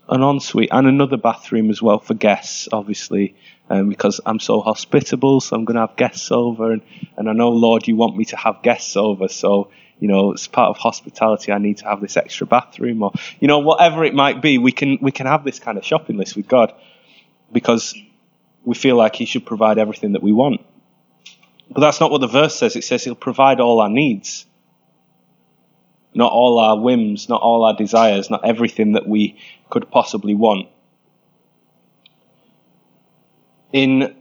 an 0.07 0.24
ensuite 0.24 0.69
and 0.71 0.88
another 0.88 1.17
bathroom 1.17 1.69
as 1.69 1.81
well 1.81 2.00
for 2.00 2.15
guests, 2.15 2.67
obviously, 2.71 3.36
um, 3.69 3.89
because 3.89 4.19
I'm 4.25 4.39
so 4.39 4.62
hospitable. 4.62 5.41
So 5.41 5.55
I'm 5.55 5.65
going 5.65 5.75
to 5.75 5.81
have 5.81 5.95
guests 5.95 6.31
over, 6.31 6.71
and, 6.71 6.81
and 7.15 7.29
I 7.29 7.33
know, 7.33 7.50
Lord, 7.50 7.88
you 7.88 7.95
want 7.95 8.17
me 8.17 8.25
to 8.25 8.38
have 8.38 8.63
guests 8.63 8.98
over. 8.98 9.27
So, 9.27 9.69
you 10.00 10.07
know, 10.07 10.33
as 10.33 10.48
part 10.48 10.69
of 10.69 10.77
hospitality, 10.77 11.51
I 11.51 11.59
need 11.59 11.77
to 11.77 11.86
have 11.86 12.01
this 12.01 12.17
extra 12.17 12.48
bathroom, 12.48 13.03
or 13.03 13.12
you 13.39 13.48
know, 13.48 13.59
whatever 13.59 14.03
it 14.03 14.15
might 14.15 14.41
be. 14.41 14.57
We 14.57 14.71
can 14.71 14.98
we 15.01 15.12
can 15.12 15.27
have 15.27 15.43
this 15.43 15.59
kind 15.59 15.77
of 15.77 15.86
shopping 15.86 16.17
list 16.17 16.36
with 16.36 16.48
God, 16.48 16.74
because 17.51 17.95
we 18.63 18.75
feel 18.75 18.96
like 18.96 19.16
He 19.16 19.25
should 19.25 19.46
provide 19.46 19.78
everything 19.78 20.13
that 20.13 20.24
we 20.24 20.32
want. 20.32 20.62
But 21.72 21.82
that's 21.82 22.00
not 22.00 22.12
what 22.12 22.22
the 22.22 22.28
verse 22.28 22.56
says. 22.56 22.75
It 22.75 22.84
says 22.84 23.04
He'll 23.04 23.16
provide 23.16 23.60
all 23.60 23.82
our 23.82 23.89
needs 23.89 24.46
not 26.13 26.32
all 26.32 26.60
our 26.60 26.78
whims, 26.78 27.30
not 27.30 27.42
all 27.42 27.63
our 27.63 27.74
desires, 27.74 28.30
not 28.30 28.46
everything 28.46 28.94
that 28.94 29.08
we 29.08 29.38
could 29.70 29.89
possibly 29.92 30.36
want. 30.36 30.68
In 33.72 34.16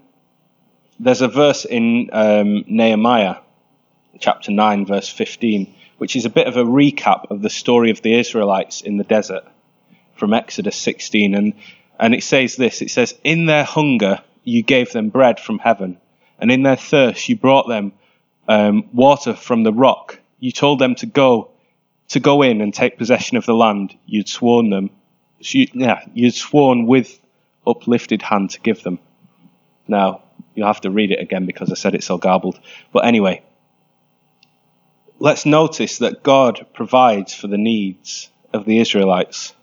there's 1.00 1.22
a 1.22 1.28
verse 1.28 1.64
in 1.64 2.10
um, 2.12 2.64
Nehemiah, 2.66 3.36
chapter 4.18 4.52
nine, 4.52 4.84
verse 4.84 5.08
fifteen, 5.08 5.74
which 5.96 6.16
is 6.16 6.24
a 6.24 6.30
bit 6.30 6.46
of 6.46 6.56
a 6.56 6.64
recap 6.64 7.30
of 7.30 7.40
the 7.40 7.50
story 7.50 7.90
of 7.90 8.02
the 8.02 8.18
Israelites 8.18 8.82
in 8.82 8.96
the 8.96 9.04
desert 9.04 9.44
from 10.16 10.34
Exodus 10.34 10.76
16, 10.76 11.34
and 11.34 11.54
and 11.98 12.14
it 12.14 12.22
says 12.22 12.56
this: 12.56 12.82
it 12.82 12.90
says, 12.90 13.14
"In 13.24 13.46
their 13.46 13.64
hunger 13.64 14.20
you 14.48 14.62
gave 14.62 14.92
them 14.92 15.08
bread 15.08 15.38
from 15.38 15.58
heaven, 15.58 15.98
and 16.38 16.50
in 16.50 16.62
their 16.62 16.76
thirst 16.76 17.28
you 17.28 17.36
brought 17.36 17.68
them 17.68 17.92
um, 18.48 18.88
water 18.92 19.34
from 19.34 19.62
the 19.62 19.72
rock. 19.72 20.18
You 20.40 20.52
told 20.52 20.78
them 20.78 20.94
to 20.96 21.06
go." 21.06 21.50
to 22.08 22.20
go 22.20 22.42
in 22.42 22.60
and 22.60 22.72
take 22.72 22.98
possession 22.98 23.36
of 23.36 23.46
the 23.46 23.54
land 23.54 23.96
you'd 24.06 24.28
sworn 24.28 24.70
them, 24.70 24.90
you, 25.40 25.66
yeah, 25.74 26.02
you'd 26.14 26.34
sworn 26.34 26.86
with 26.86 27.20
uplifted 27.66 28.22
hand 28.22 28.50
to 28.50 28.60
give 28.60 28.82
them. 28.82 28.98
Now, 29.86 30.22
you'll 30.54 30.66
have 30.66 30.80
to 30.82 30.90
read 30.90 31.12
it 31.12 31.20
again 31.20 31.46
because 31.46 31.70
I 31.70 31.74
said 31.74 31.94
it 31.94 32.02
so 32.02 32.18
garbled. 32.18 32.58
But 32.92 33.04
anyway, 33.04 33.42
let's 35.18 35.46
notice 35.46 35.98
that 35.98 36.22
God 36.22 36.66
provides 36.74 37.34
for 37.34 37.46
the 37.46 37.58
needs 37.58 38.30
of 38.52 38.64
the 38.64 38.78
Israelites. 38.78 39.54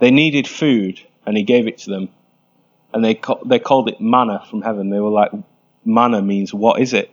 They 0.00 0.10
needed 0.10 0.48
food, 0.48 1.00
and 1.24 1.36
He 1.36 1.44
gave 1.44 1.68
it 1.68 1.78
to 1.78 1.90
them. 1.90 2.08
And 2.92 3.04
they, 3.04 3.20
they 3.46 3.58
called 3.58 3.88
it 3.88 4.00
manna 4.00 4.44
from 4.50 4.62
heaven. 4.62 4.90
They 4.90 4.98
were 4.98 5.10
like, 5.10 5.30
manna 5.84 6.22
means 6.22 6.52
what 6.52 6.80
is 6.80 6.92
it? 6.92 7.10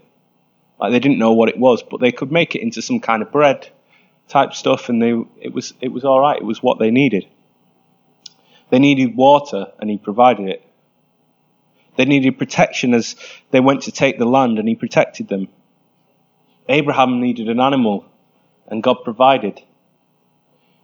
Like 0.80 0.92
they 0.92 1.00
didn't 1.00 1.20
know 1.20 1.34
what 1.34 1.50
it 1.50 1.58
was, 1.58 1.84
but 1.84 2.00
they 2.00 2.12
could 2.12 2.32
make 2.32 2.56
it 2.56 2.62
into 2.62 2.82
some 2.82 3.00
kind 3.00 3.22
of 3.22 3.32
bread 3.32 3.68
type 4.28 4.54
stuff, 4.54 4.90
and 4.90 5.02
they 5.02 5.14
it 5.42 5.54
was 5.54 5.74
it 5.82 5.90
was 5.90 6.06
all 6.06 6.20
right. 6.20 6.38
It 6.38 6.46
was 6.46 6.62
what 6.62 6.80
they 6.80 6.92
needed. 6.92 7.28
They 8.70 8.80
needed 8.80 9.16
water, 9.16 9.68
and 9.80 9.90
he 9.90 9.98
provided 9.98 10.50
it. 10.50 10.64
They 11.96 12.06
needed 12.06 12.38
protection 12.38 12.94
as 12.94 13.16
they 13.50 13.60
went 13.60 13.84
to 13.84 13.92
take 13.92 14.20
the 14.20 14.26
land, 14.26 14.60
and 14.60 14.68
he 14.68 14.76
protected 14.76 15.30
them. 15.30 15.48
Abraham 16.70 17.22
needed 17.22 17.50
an 17.50 17.60
animal, 17.60 18.06
and 18.68 18.84
God 18.84 18.98
provided. 19.04 19.62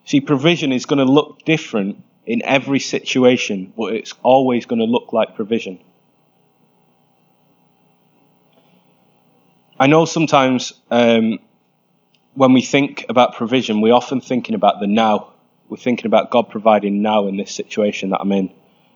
See, 0.05 0.21
provision 0.21 0.71
is 0.71 0.85
going 0.85 1.05
to 1.05 1.11
look 1.11 1.45
different 1.45 2.03
in 2.25 2.41
every 2.43 2.79
situation, 2.79 3.73
but 3.75 3.93
it's 3.93 4.13
always 4.23 4.65
going 4.65 4.79
to 4.79 4.85
look 4.85 5.13
like 5.13 5.35
provision. 5.35 5.79
I 9.79 9.87
know 9.87 10.05
sometimes 10.05 10.73
um, 10.91 11.39
when 12.35 12.53
we 12.53 12.61
think 12.61 13.05
about 13.09 13.35
provision, 13.35 13.81
we're 13.81 13.93
often 13.93 14.21
thinking 14.21 14.55
about 14.55 14.79
the 14.79 14.87
now. 14.87 15.33
We're 15.67 15.77
thinking 15.77 16.05
about 16.05 16.31
God 16.31 16.49
providing 16.49 17.01
now 17.01 17.27
in 17.27 17.37
this 17.37 17.53
situation 17.53 18.11
that 18.11 18.21
I'm 18.21 18.31
in. 18.31 18.53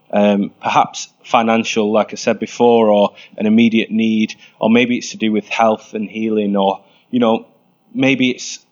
Um, 0.10 0.52
perhaps 0.62 1.10
financial, 1.26 1.92
like 1.92 2.14
I 2.14 2.16
said 2.16 2.40
before, 2.40 2.90
or 2.90 3.16
an 3.38 3.46
immediate 3.46 3.92
need, 3.92 4.36
or 4.60 4.70
maybe 4.70 4.98
it's 4.98 5.12
to 5.12 5.18
do 5.18 5.34
with 5.34 5.50
health 5.50 5.94
and 5.94 6.10
healing, 6.10 6.56
or, 6.56 6.86
you 7.10 7.20
know, 7.20 7.48
maybe 7.94 8.32
it's 8.32 8.66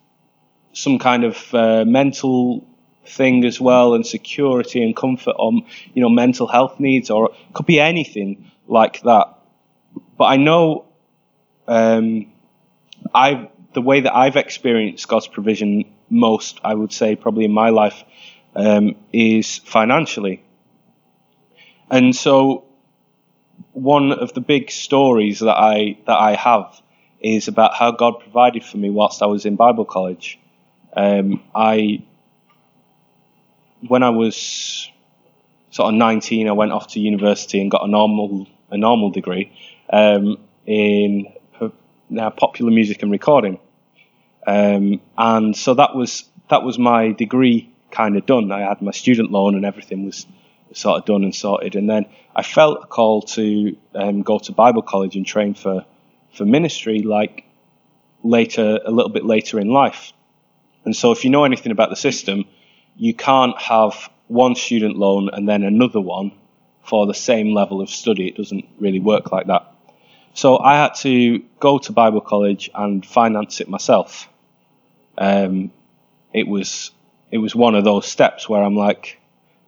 some 0.72 1.00
kind 1.00 1.26
of 1.26 1.54
uh, 1.54 1.84
mental 1.86 2.66
thing 3.08 3.46
as 3.46 3.60
well, 3.60 3.94
and 3.94 4.06
security 4.06 4.84
and 4.84 4.96
comfort, 4.96 5.36
on 5.38 5.66
you 5.94 6.02
know, 6.02 6.10
mental 6.10 6.48
health 6.48 6.80
needs, 6.80 7.10
or 7.10 7.32
it 7.32 7.54
could 7.54 7.66
be 7.66 7.80
anything 7.80 8.52
like 8.68 9.02
that. 9.02 9.38
But 10.18 10.26
I 10.26 10.38
know 10.38 10.86
um, 11.68 12.32
I've 13.14 13.48
the 13.74 13.82
way 13.82 14.00
that 14.02 14.16
I've 14.16 14.38
experienced 14.38 15.08
God's 15.08 15.28
provision 15.28 15.84
most, 16.10 16.60
I 16.64 16.74
would 16.74 16.94
say, 16.94 17.16
probably 17.16 17.46
in 17.46 17.52
my 17.52 17.70
life, 17.70 18.04
um, 18.56 18.96
is 19.12 19.58
financially. 19.60 20.44
And 21.92 22.16
so, 22.16 22.64
one 23.74 24.12
of 24.14 24.34
the 24.34 24.42
big 24.42 24.72
stories 24.72 25.40
that 25.40 25.58
I 25.58 25.98
that 26.08 26.18
I 26.18 26.36
have 26.36 26.82
is 27.22 27.48
about 27.48 27.74
how 27.74 27.92
God 27.92 28.20
provided 28.20 28.64
for 28.64 28.78
me 28.78 28.90
whilst 28.90 29.22
I 29.22 29.26
was 29.26 29.46
in 29.46 29.56
Bible 29.56 29.86
college. 29.86 30.40
Um, 30.96 31.44
I, 31.54 32.04
when 33.88 34.04
I 34.04 34.10
was 34.10 34.90
sort 35.72 35.94
of 35.94 35.98
19, 35.98 36.48
I 36.48 36.52
went 36.52 36.72
off 36.72 36.88
to 36.90 37.00
university 37.00 37.62
and 37.62 37.70
got 37.70 37.84
a 37.84 37.88
normal 37.88 38.48
a 38.72 38.78
normal 38.78 39.12
degree 39.12 39.52
um, 39.92 40.38
in 40.66 41.32
uh, 41.62 42.30
popular 42.32 42.72
music 42.72 43.04
and 43.04 43.12
recording. 43.12 43.60
Um, 44.48 45.02
and 45.18 45.56
so 45.56 45.74
that 45.76 45.96
was 45.96 46.26
that 46.50 46.64
was 46.64 46.78
my 46.78 47.12
degree 47.12 47.74
kind 47.92 48.18
of 48.18 48.26
done. 48.26 48.52
I 48.52 48.62
had 48.62 48.82
my 48.82 48.92
student 48.92 49.32
loan 49.32 49.56
and 49.56 49.66
everything 49.66 50.06
was 50.06 50.26
sort 50.74 51.00
of 51.00 51.06
done 51.06 51.24
and 51.24 51.34
sorted. 51.34 51.76
And 51.76 51.90
then 51.90 52.06
I 52.36 52.44
felt 52.44 52.84
a 52.84 52.88
call 52.88 53.22
to 53.22 53.78
um, 53.96 54.22
go 54.22 54.40
to 54.40 54.52
Bible 54.52 54.82
college 54.82 55.16
and 55.16 55.26
train 55.26 55.54
for 55.54 55.86
for 56.34 56.46
ministry, 56.46 57.00
like 57.00 57.46
later 58.24 58.80
a 58.86 58.92
little 58.92 59.12
bit 59.12 59.26
later 59.26 59.60
in 59.60 59.70
life. 59.70 60.12
And 60.84 60.96
so, 60.96 61.12
if 61.12 61.24
you 61.24 61.30
know 61.30 61.46
anything 61.46 61.72
about 61.72 61.90
the 61.90 61.96
system, 61.96 62.46
you 62.96 63.14
can't 63.14 63.60
have 63.60 64.10
one 64.28 64.56
student 64.56 64.98
loan 64.98 65.30
and 65.32 65.48
then 65.48 65.64
another 65.64 66.02
one 66.02 66.32
for 66.84 67.06
the 67.06 67.14
same 67.14 67.54
level 67.54 67.82
of 67.82 67.90
study. 67.90 68.28
It 68.28 68.38
doesn't 68.38 68.66
really 68.80 69.00
work 69.00 69.32
like 69.32 69.48
that. 69.48 69.72
So 70.34 70.60
I 70.60 70.76
had 70.76 70.96
to 70.96 71.40
go 71.60 71.78
to 71.80 71.92
Bible 71.92 72.22
college 72.22 72.70
and 72.74 73.06
finance 73.06 73.62
it 73.62 73.70
myself 73.70 74.28
um, 75.18 75.72
it 76.34 76.48
was 76.48 76.92
it 77.32 77.38
was 77.38 77.56
one 77.56 77.76
of 77.76 77.84
those 77.84 78.06
steps 78.06 78.48
where 78.48 78.62
I'm 78.62 78.76
like, 78.76 79.20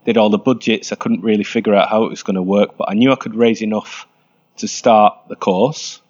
did 0.05 0.17
all 0.17 0.29
the 0.29 0.37
budgets. 0.37 0.91
I 0.91 0.95
couldn't 0.95 1.21
really 1.21 1.43
figure 1.43 1.73
out 1.73 1.89
how 1.89 2.03
it 2.03 2.09
was 2.09 2.23
going 2.23 2.35
to 2.35 2.41
work, 2.41 2.77
but 2.77 2.89
I 2.89 2.93
knew 2.93 3.11
I 3.11 3.15
could 3.15 3.35
raise 3.35 3.61
enough 3.61 4.07
to 4.57 4.67
start 4.67 5.17
the 5.29 5.35
course, 5.35 6.01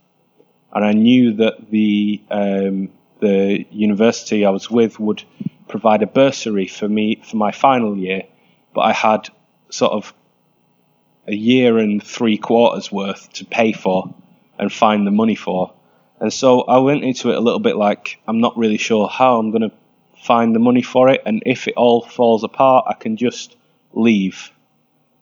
and 0.73 0.85
I 0.85 0.93
knew 0.93 1.33
that 1.33 1.69
the 1.69 2.21
um, 2.29 2.89
the 3.19 3.65
university 3.71 4.45
I 4.45 4.49
was 4.49 4.69
with 4.69 4.99
would 4.99 5.23
provide 5.67 6.03
a 6.03 6.07
bursary 6.07 6.67
for 6.67 6.87
me 6.87 7.21
for 7.23 7.37
my 7.37 7.51
final 7.51 7.97
year, 7.97 8.23
but 8.73 8.81
I 8.81 8.93
had 8.93 9.29
sort 9.69 9.91
of 9.91 10.13
a 11.27 11.35
year 11.35 11.77
and 11.77 12.01
three 12.01 12.37
quarters 12.37 12.91
worth 12.91 13.31
to 13.33 13.45
pay 13.45 13.73
for 13.73 14.13
and 14.57 14.71
find 14.71 15.05
the 15.05 15.11
money 15.11 15.35
for. 15.35 15.73
And 16.19 16.31
so 16.31 16.61
I 16.61 16.79
went 16.79 17.03
into 17.03 17.29
it 17.31 17.35
a 17.35 17.41
little 17.41 17.59
bit 17.59 17.75
like 17.75 18.19
I'm 18.27 18.39
not 18.39 18.57
really 18.57 18.77
sure 18.77 19.07
how 19.07 19.37
I'm 19.37 19.51
going 19.51 19.69
to 19.69 19.75
find 20.23 20.55
the 20.55 20.59
money 20.59 20.81
for 20.81 21.09
it, 21.09 21.21
and 21.25 21.43
if 21.45 21.67
it 21.67 21.75
all 21.77 22.01
falls 22.01 22.43
apart, 22.43 22.85
I 22.87 22.93
can 22.93 23.17
just 23.17 23.55
leave. 23.93 24.51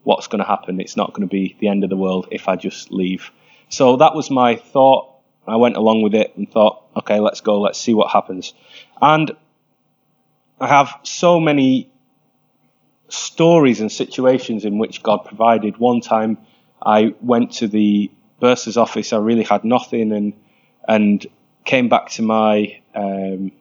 what's 0.05 0.27
going 0.27 0.39
to 0.39 0.47
happen. 0.47 0.79
It's 0.79 0.95
not 0.95 1.13
going 1.13 1.27
to 1.27 1.31
be 1.31 1.57
the 1.59 1.67
end 1.67 1.83
of 1.83 1.89
the 1.89 1.97
world 1.97 2.27
if 2.31 2.47
I 2.47 2.55
just 2.55 2.91
leave. 2.91 3.31
So 3.69 3.97
that 3.97 4.15
was 4.15 4.31
my 4.31 4.55
thought. 4.55 5.11
I 5.47 5.57
went 5.57 5.75
along 5.75 6.01
with 6.01 6.15
it 6.15 6.35
and 6.37 6.49
thought, 6.49 6.83
okay, 6.95 7.19
let's 7.19 7.41
go, 7.41 7.59
let's 7.59 7.79
see 7.79 7.93
what 7.93 8.11
happens. 8.11 8.53
And 9.01 9.31
I 10.59 10.67
have 10.67 10.93
so 11.03 11.39
many 11.39 11.89
stories 13.09 13.81
and 13.81 13.91
situations 13.91 14.65
in 14.65 14.77
which 14.77 15.03
God 15.03 15.25
provided. 15.25 15.77
One 15.77 16.01
time 16.01 16.37
I 16.81 17.13
went 17.21 17.53
to 17.53 17.67
the 17.67 18.09
bursar's 18.39 18.77
office, 18.77 19.11
I 19.11 19.17
really 19.17 19.43
had 19.43 19.63
nothing, 19.63 20.11
and 20.11 20.33
and 20.87 21.25
came 21.65 21.89
back 21.89 22.09
to 22.11 22.21
my 22.21 22.79
um, 22.93 23.51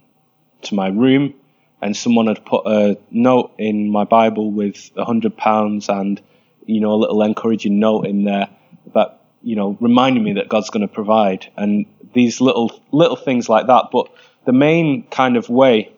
to 0.62 0.74
my 0.74 0.88
room, 0.88 1.34
and 1.82 1.96
someone 1.96 2.28
had 2.28 2.44
put 2.44 2.66
a 2.66 2.96
note 3.10 3.52
in 3.58 3.90
my 3.90 4.04
Bible 4.04 4.50
with 4.50 4.90
a 4.96 5.04
hundred 5.04 5.36
pounds 5.36 5.88
and 5.88 6.20
you 6.64 6.80
know 6.80 6.92
a 6.92 6.96
little 6.96 7.22
encouraging 7.22 7.80
note 7.80 8.06
in 8.06 8.24
there 8.24 8.48
that 8.94 9.20
you 9.42 9.56
know 9.56 9.76
reminding 9.80 10.22
me 10.22 10.34
that 10.34 10.48
God's 10.48 10.70
going 10.70 10.86
to 10.86 10.92
provide, 10.92 11.50
and 11.56 11.86
these 12.12 12.40
little 12.40 12.80
little 12.92 13.16
things 13.16 13.48
like 13.48 13.66
that. 13.66 13.86
But 13.90 14.12
the 14.44 14.52
main 14.52 15.02
kind 15.04 15.36
of 15.36 15.48
way 15.48 15.90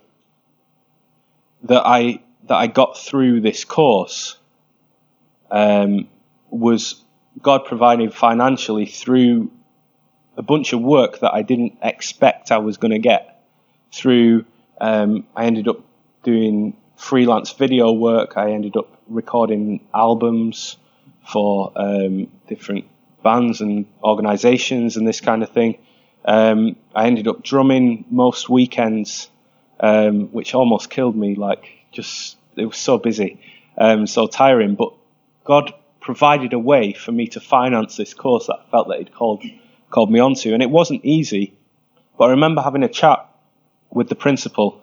that 1.66 1.82
I 1.84 2.20
that 2.44 2.56
I 2.56 2.66
got 2.66 2.98
through 2.98 3.40
this 3.40 3.64
course 3.64 4.36
um, 5.50 6.08
was 6.50 7.02
God 7.42 7.64
providing 7.64 8.10
financially 8.10 8.86
through 8.86 9.50
a 10.36 10.42
bunch 10.42 10.72
of 10.72 10.80
work 10.80 11.20
that 11.20 11.32
I 11.32 11.42
didn't 11.42 11.78
expect 11.82 12.52
I 12.52 12.58
was 12.58 12.76
going 12.76 12.92
to 12.92 12.98
get. 12.98 13.32
Through, 13.92 14.44
um, 14.80 15.26
I 15.34 15.46
ended 15.46 15.68
up 15.68 15.80
doing 16.22 16.76
freelance 16.96 17.52
video 17.52 17.92
work. 17.92 18.36
I 18.36 18.52
ended 18.52 18.76
up 18.76 19.00
recording 19.08 19.86
albums 19.94 20.76
for 21.26 21.72
um, 21.76 22.28
different 22.48 22.84
bands 23.22 23.60
and 23.60 23.86
organisations 24.02 24.96
and 24.96 25.06
this 25.06 25.20
kind 25.20 25.42
of 25.42 25.50
thing. 25.50 25.78
Um, 26.24 26.76
I 26.94 27.06
ended 27.06 27.28
up 27.28 27.42
drumming 27.42 28.04
most 28.10 28.48
weekends, 28.48 29.30
um, 29.80 30.28
which 30.32 30.54
almost 30.54 30.90
killed 30.90 31.16
me. 31.16 31.34
Like, 31.34 31.64
just 31.92 32.36
it 32.56 32.66
was 32.66 32.76
so 32.76 32.98
busy, 32.98 33.40
um, 33.78 34.06
so 34.06 34.26
tiring. 34.26 34.74
But 34.74 34.92
God 35.44 35.72
provided 36.00 36.52
a 36.52 36.58
way 36.58 36.92
for 36.92 37.12
me 37.12 37.26
to 37.28 37.40
finance 37.40 37.96
this 37.96 38.14
course 38.14 38.46
that 38.46 38.60
I 38.66 38.70
felt 38.70 38.88
that 38.88 38.98
He'd 38.98 39.14
called 39.14 39.44
called 39.90 40.10
me 40.10 40.20
onto, 40.20 40.52
and 40.52 40.62
it 40.62 40.70
wasn't 40.70 41.04
easy. 41.04 41.54
But 42.18 42.26
I 42.26 42.30
remember 42.30 42.62
having 42.62 42.82
a 42.82 42.88
chat 42.88 43.28
with 43.90 44.08
the 44.08 44.14
principal 44.14 44.80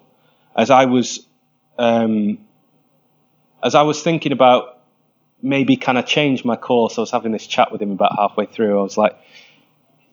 as 0.55 0.69
I 0.69 0.85
was 0.85 1.25
um, 1.77 2.39
as 3.63 3.75
I 3.75 3.83
was 3.83 4.01
thinking 4.03 4.31
about 4.31 4.81
maybe 5.41 5.75
kind 5.75 5.97
of 5.97 6.05
change 6.05 6.45
my 6.45 6.55
course. 6.55 6.97
I 6.97 7.01
was 7.01 7.11
having 7.11 7.31
this 7.31 7.47
chat 7.47 7.71
with 7.71 7.81
him 7.81 7.91
about 7.91 8.15
halfway 8.17 8.45
through. 8.45 8.79
I 8.79 8.83
was 8.83 8.97
like, 8.97 9.17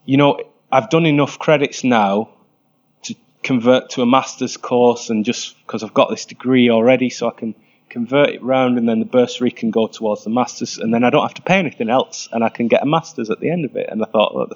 you 0.05 0.17
know, 0.17 0.41
I've 0.73 0.91
done 0.91 1.07
enough 1.07 1.39
credits 1.39 1.85
now 1.85 2.31
convert 3.43 3.91
to 3.91 4.03
a 4.03 4.07
master's 4.07 4.57
course, 4.57 5.11
and 5.11 5.25
just 5.25 5.59
because 5.67 5.83
I've 5.83 5.95
got 5.95 6.11
this 6.11 6.27
degree 6.27 6.71
already, 6.71 7.11
so 7.11 7.29
I 7.29 7.33
can 7.33 7.55
convert 7.89 8.31
it 8.31 8.43
round, 8.43 8.79
and 8.79 8.89
then 8.89 9.01
the 9.01 9.05
bursary 9.05 9.51
can 9.51 9.71
go 9.71 9.87
towards 9.87 10.25
the 10.25 10.31
masters, 10.31 10.79
and 10.79 10.93
then 10.93 11.05
I 11.05 11.11
don't 11.11 11.23
have 11.23 11.35
to 11.35 11.43
pay 11.43 11.59
anything 11.59 11.91
else, 11.91 12.29
and 12.33 12.45
I 12.45 12.49
can 12.49 12.69
get 12.69 12.83
a 12.83 12.87
masters 12.87 13.31
at 13.31 13.41
the 13.41 13.51
end 13.51 13.65
of 13.65 13.77
it. 13.77 13.89
And 13.91 14.03
I 14.03 14.07
thought, 14.07 14.35
well, 14.35 14.47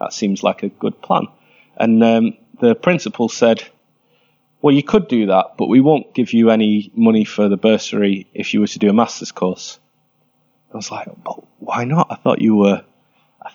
that 0.00 0.12
seems 0.12 0.42
like 0.42 0.62
a 0.62 0.68
good 0.68 1.00
plan. 1.00 1.26
And 1.76 2.02
um, 2.04 2.36
the 2.60 2.74
principal 2.74 3.28
said, 3.28 3.62
well, 4.60 4.74
you 4.74 4.82
could 4.82 5.08
do 5.08 5.26
that, 5.26 5.56
but 5.56 5.68
we 5.68 5.80
won't 5.80 6.14
give 6.14 6.32
you 6.32 6.50
any 6.50 6.90
money 6.94 7.24
for 7.24 7.48
the 7.48 7.56
bursary 7.56 8.26
if 8.34 8.54
you 8.54 8.60
were 8.60 8.66
to 8.66 8.78
do 8.78 8.90
a 8.90 8.92
master's 8.92 9.32
course. 9.32 9.78
I 10.72 10.76
was 10.76 10.90
like, 10.90 11.08
but 11.24 11.42
why 11.60 11.84
not? 11.84 12.08
I 12.10 12.16
thought 12.16 12.40
you 12.40 12.56
were, 12.56 12.84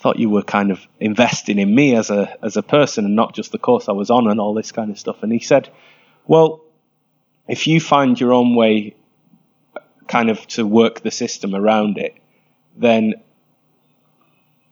thought 0.03 0.19
you 0.19 0.29
were 0.29 0.43
kind 0.43 0.69
of 0.69 0.85
investing 0.99 1.57
in 1.59 1.73
me 1.73 1.95
as 1.95 2.09
a 2.09 2.37
as 2.43 2.57
a 2.57 2.61
person 2.61 3.05
and 3.05 3.15
not 3.15 3.33
just 3.33 3.53
the 3.53 3.57
course 3.57 3.87
I 3.87 3.93
was 3.93 4.09
on 4.09 4.27
and 4.27 4.37
all 4.37 4.53
this 4.53 4.73
kind 4.73 4.91
of 4.91 4.99
stuff. 4.99 5.23
And 5.23 5.31
he 5.31 5.39
said, 5.39 5.69
well, 6.27 6.61
if 7.47 7.67
you 7.67 7.79
find 7.79 8.19
your 8.19 8.33
own 8.33 8.53
way 8.53 8.97
kind 10.09 10.29
of 10.29 10.45
to 10.47 10.67
work 10.67 10.99
the 10.99 11.09
system 11.09 11.55
around 11.55 11.97
it, 11.97 12.15
then 12.75 13.13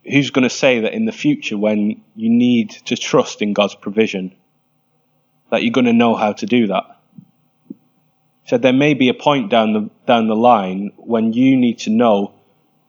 who's 0.04 0.30
going 0.30 0.42
to 0.42 0.50
say 0.50 0.80
that 0.80 0.92
in 0.92 1.06
the 1.06 1.12
future 1.12 1.56
when 1.56 2.02
you 2.14 2.28
need 2.28 2.68
to 2.84 2.94
trust 2.94 3.40
in 3.40 3.54
God's 3.54 3.74
provision, 3.74 4.34
that 5.50 5.62
you're 5.62 5.72
going 5.72 5.86
to 5.86 5.94
know 5.94 6.14
how 6.14 6.34
to 6.34 6.44
do 6.44 6.66
that? 6.66 6.84
So 8.48 8.58
there 8.58 8.74
may 8.74 8.92
be 8.92 9.08
a 9.08 9.14
point 9.14 9.50
down 9.50 9.72
the 9.72 9.90
down 10.06 10.28
the 10.28 10.36
line 10.36 10.92
when 10.96 11.32
you 11.32 11.56
need 11.56 11.78
to 11.80 11.90
know 11.90 12.34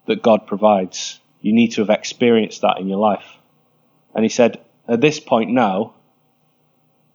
that 0.07 0.21
God 0.21 0.45
provides. 0.45 1.21
You 1.43 1.53
need 1.53 1.73
to 1.73 1.81
have 1.81 1.91
experienced 1.91 2.61
that 2.61 2.79
in 2.79 2.87
your 2.87 2.97
life. 2.97 3.37
And 4.15 4.23
he 4.23 4.29
said, 4.29 4.59
at 4.87 5.01
this 5.01 5.19
point 5.19 5.51
now, 5.51 5.93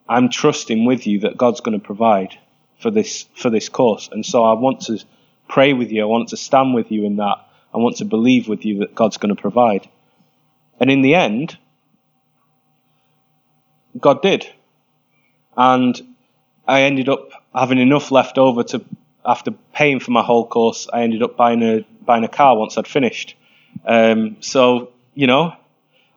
I'm 0.08 0.28
trusting 0.28 0.84
with 0.84 1.06
you 1.06 1.20
that 1.20 1.36
God's 1.36 1.60
going 1.60 1.78
to 1.78 1.84
provide 1.84 2.38
for 2.78 2.90
this 2.90 3.24
for 3.34 3.50
this 3.50 3.68
course. 3.68 4.08
And 4.12 4.24
so 4.24 4.44
I 4.44 4.52
want 4.52 4.82
to 4.82 5.02
pray 5.48 5.72
with 5.72 5.90
you. 5.90 6.02
I 6.02 6.06
want 6.06 6.28
to 6.28 6.36
stand 6.36 6.74
with 6.74 6.92
you 6.92 7.04
in 7.04 7.16
that. 7.16 7.38
I 7.74 7.78
want 7.78 7.96
to 7.96 8.04
believe 8.04 8.48
with 8.48 8.64
you 8.64 8.80
that 8.80 8.94
God's 8.94 9.16
going 9.16 9.34
to 9.34 9.40
provide. 9.40 9.88
And 10.78 10.90
in 10.90 11.02
the 11.02 11.14
end, 11.14 11.56
God 13.98 14.22
did. 14.22 14.46
And 15.56 16.00
I 16.66 16.82
ended 16.82 17.08
up 17.08 17.30
having 17.54 17.78
enough 17.78 18.12
left 18.12 18.36
over 18.36 18.62
to, 18.62 18.84
after 19.24 19.52
paying 19.72 20.00
for 20.00 20.10
my 20.10 20.22
whole 20.22 20.46
course, 20.46 20.86
I 20.92 21.02
ended 21.02 21.22
up 21.22 21.36
buying 21.36 21.62
a, 21.62 21.84
buying 22.04 22.24
a 22.24 22.28
car 22.28 22.56
once 22.56 22.76
I'd 22.76 22.86
finished. 22.86 23.34
Um, 23.84 24.36
so, 24.40 24.92
you 25.14 25.26
know, 25.26 25.54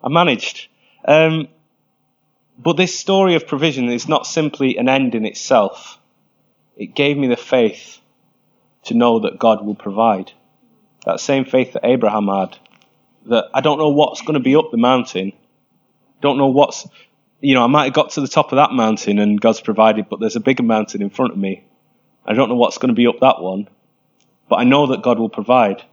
I 0.03 0.09
managed. 0.09 0.67
Um, 1.05 1.47
but 2.57 2.77
this 2.77 2.97
story 2.97 3.35
of 3.35 3.47
provision 3.47 3.89
is 3.89 4.07
not 4.07 4.27
simply 4.27 4.77
an 4.77 4.87
end 4.87 5.15
in 5.15 5.25
itself. 5.25 5.97
It 6.77 6.95
gave 6.95 7.17
me 7.17 7.27
the 7.27 7.37
faith 7.37 7.99
to 8.83 8.93
know 8.93 9.19
that 9.19 9.39
God 9.39 9.65
will 9.65 9.75
provide. 9.75 10.31
That 11.05 11.19
same 11.19 11.45
faith 11.45 11.73
that 11.73 11.85
Abraham 11.85 12.27
had, 12.27 12.57
that 13.27 13.45
I 13.53 13.61
don't 13.61 13.79
know 13.79 13.89
what's 13.89 14.21
going 14.21 14.35
to 14.35 14.39
be 14.39 14.55
up 14.55 14.71
the 14.71 14.77
mountain, 14.77 15.33
don't 16.21 16.37
know 16.37 16.47
what's, 16.47 16.87
you 17.39 17.55
know, 17.55 17.63
I 17.63 17.67
might 17.67 17.85
have 17.85 17.93
got 17.93 18.11
to 18.11 18.21
the 18.21 18.27
top 18.27 18.51
of 18.51 18.57
that 18.57 18.71
mountain 18.71 19.17
and 19.17 19.41
God's 19.41 19.61
provided, 19.61 20.09
but 20.09 20.19
there's 20.19 20.35
a 20.35 20.39
bigger 20.41 20.63
mountain 20.63 21.01
in 21.01 21.09
front 21.09 21.31
of 21.31 21.37
me. 21.37 21.65
I 22.25 22.33
don't 22.33 22.49
know 22.49 22.55
what's 22.55 22.77
going 22.77 22.89
to 22.89 22.95
be 22.95 23.07
up 23.07 23.19
that 23.21 23.41
one, 23.41 23.67
but 24.47 24.57
I 24.57 24.63
know 24.63 24.87
that 24.87 25.01
God 25.01 25.17
will 25.17 25.29
provide 25.29 25.83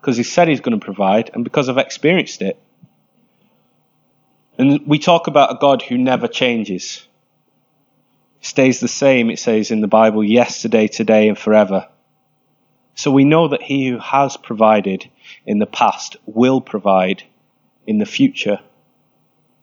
because 0.00 0.16
He 0.16 0.22
said 0.22 0.48
He's 0.48 0.60
going 0.60 0.78
to 0.78 0.84
provide, 0.84 1.30
and 1.34 1.44
because 1.44 1.68
I've 1.68 1.78
experienced 1.78 2.42
it. 2.42 2.60
And 4.58 4.86
we 4.86 4.98
talk 4.98 5.26
about 5.26 5.52
a 5.52 5.58
God 5.58 5.82
who 5.82 5.98
never 5.98 6.28
changes 6.28 7.06
stays 8.46 8.80
the 8.80 8.88
same, 8.88 9.30
it 9.30 9.38
says 9.38 9.70
in 9.70 9.80
the 9.80 9.88
Bible, 9.88 10.22
yesterday, 10.22 10.86
today, 10.86 11.28
and 11.28 11.38
forever. 11.38 11.88
So 12.94 13.10
we 13.10 13.24
know 13.24 13.48
that 13.48 13.62
he 13.62 13.88
who 13.88 13.98
has 13.98 14.36
provided 14.36 15.10
in 15.44 15.58
the 15.58 15.66
past 15.66 16.16
will 16.24 16.60
provide 16.60 17.22
in 17.86 17.98
the 17.98 18.06
future. 18.06 18.60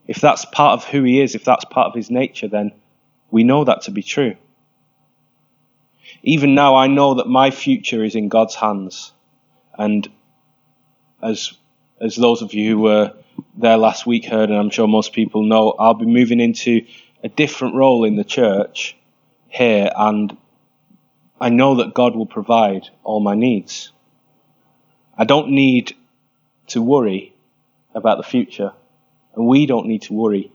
If 0.08 0.20
that's 0.20 0.46
part 0.46 0.74
of 0.74 0.86
who 0.86 1.04
he 1.04 1.22
is, 1.22 1.34
if 1.34 1.44
that's 1.44 1.66
part 1.66 1.88
of 1.88 1.96
his 1.96 2.12
nature, 2.12 2.48
then 2.48 2.74
we 3.32 3.44
know 3.44 3.64
that 3.64 3.84
to 3.84 3.92
be 3.92 4.04
true. 4.04 4.36
Even 6.22 6.54
now, 6.54 6.76
I 6.76 6.88
know 6.88 7.16
that 7.16 7.28
my 7.28 7.52
future 7.52 8.04
is 8.04 8.16
in 8.16 8.30
God's 8.30 8.56
hands. 8.56 9.14
And 9.78 10.08
as, 11.24 11.54
as 12.02 12.16
those 12.16 12.42
of 12.42 12.54
you 12.54 12.72
who 12.72 12.82
were 12.82 13.14
there 13.58 13.78
last 13.78 14.06
week 14.06 14.26
heard, 14.26 14.50
and 14.50 14.60
I'm 14.60 14.70
sure 14.70 14.88
most 14.88 15.14
people 15.14 15.44
know, 15.44 15.72
I'll 15.72 15.94
be 15.94 16.06
moving 16.06 16.40
into 16.40 16.86
a 17.24 17.30
different 17.30 17.76
role 17.76 18.04
in 18.04 18.16
the 18.16 18.24
church 18.24 18.98
here, 19.48 19.90
and 19.96 20.36
I 21.40 21.50
know 21.50 21.76
that 21.76 21.94
God 21.94 22.16
will 22.16 22.26
provide 22.26 22.90
all 23.04 23.20
my 23.20 23.36
needs. 23.36 23.92
I 25.18 25.26
don't 25.26 25.52
need 25.52 25.96
to 26.68 26.82
worry 26.82 27.34
about 27.96 28.18
the 28.18 28.24
future, 28.24 28.74
and 29.36 29.48
we 29.48 29.66
don't 29.66 29.88
need 29.88 30.04
to 30.04 30.14
worry 30.14 30.52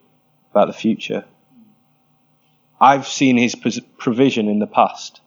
about 0.50 0.66
the 0.66 0.72
future. 0.72 1.24
I've 2.80 3.06
seen 3.06 3.36
His 3.36 3.54
provision 3.98 4.48
in 4.48 4.58
the 4.58 4.66
past, 4.66 5.20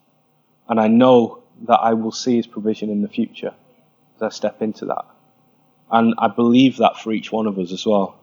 and 0.69 0.79
I 0.79 0.87
know 0.87 1.43
that 1.67 1.79
I 1.79 1.93
will 1.93 2.11
see 2.11 2.37
His 2.37 2.47
provision 2.47 2.89
in 2.89 3.01
the 3.01 3.07
future 3.07 3.53
as 4.17 4.21
I 4.21 4.29
step 4.29 4.61
into 4.61 4.85
that. 4.85 5.05
And 5.91 6.13
I 6.17 6.27
believe 6.27 6.77
that 6.77 6.97
for 6.97 7.11
each 7.11 7.31
one 7.31 7.47
of 7.47 7.59
us 7.59 7.71
as 7.71 7.85
well. 7.85 8.17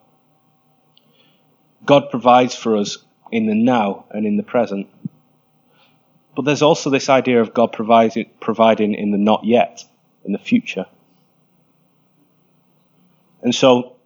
God 1.85 2.11
provides 2.11 2.55
for 2.55 2.77
us 2.77 2.99
in 3.31 3.47
the 3.47 3.55
now 3.55 4.07
and 4.11 4.27
in 4.27 4.37
the 4.37 4.43
present. 4.43 4.89
But 6.35 6.43
there's 6.45 6.63
also 6.63 6.91
this 6.91 7.09
idea 7.09 7.41
of 7.41 7.53
God 7.53 7.73
providing, 7.73 8.95
in 8.95 9.11
the 9.11 9.19
not 9.19 9.45
yet, 9.45 9.85
in 10.25 10.33
the 10.33 10.39
future. 10.39 10.87
And 13.43 13.55
so, 13.55 13.97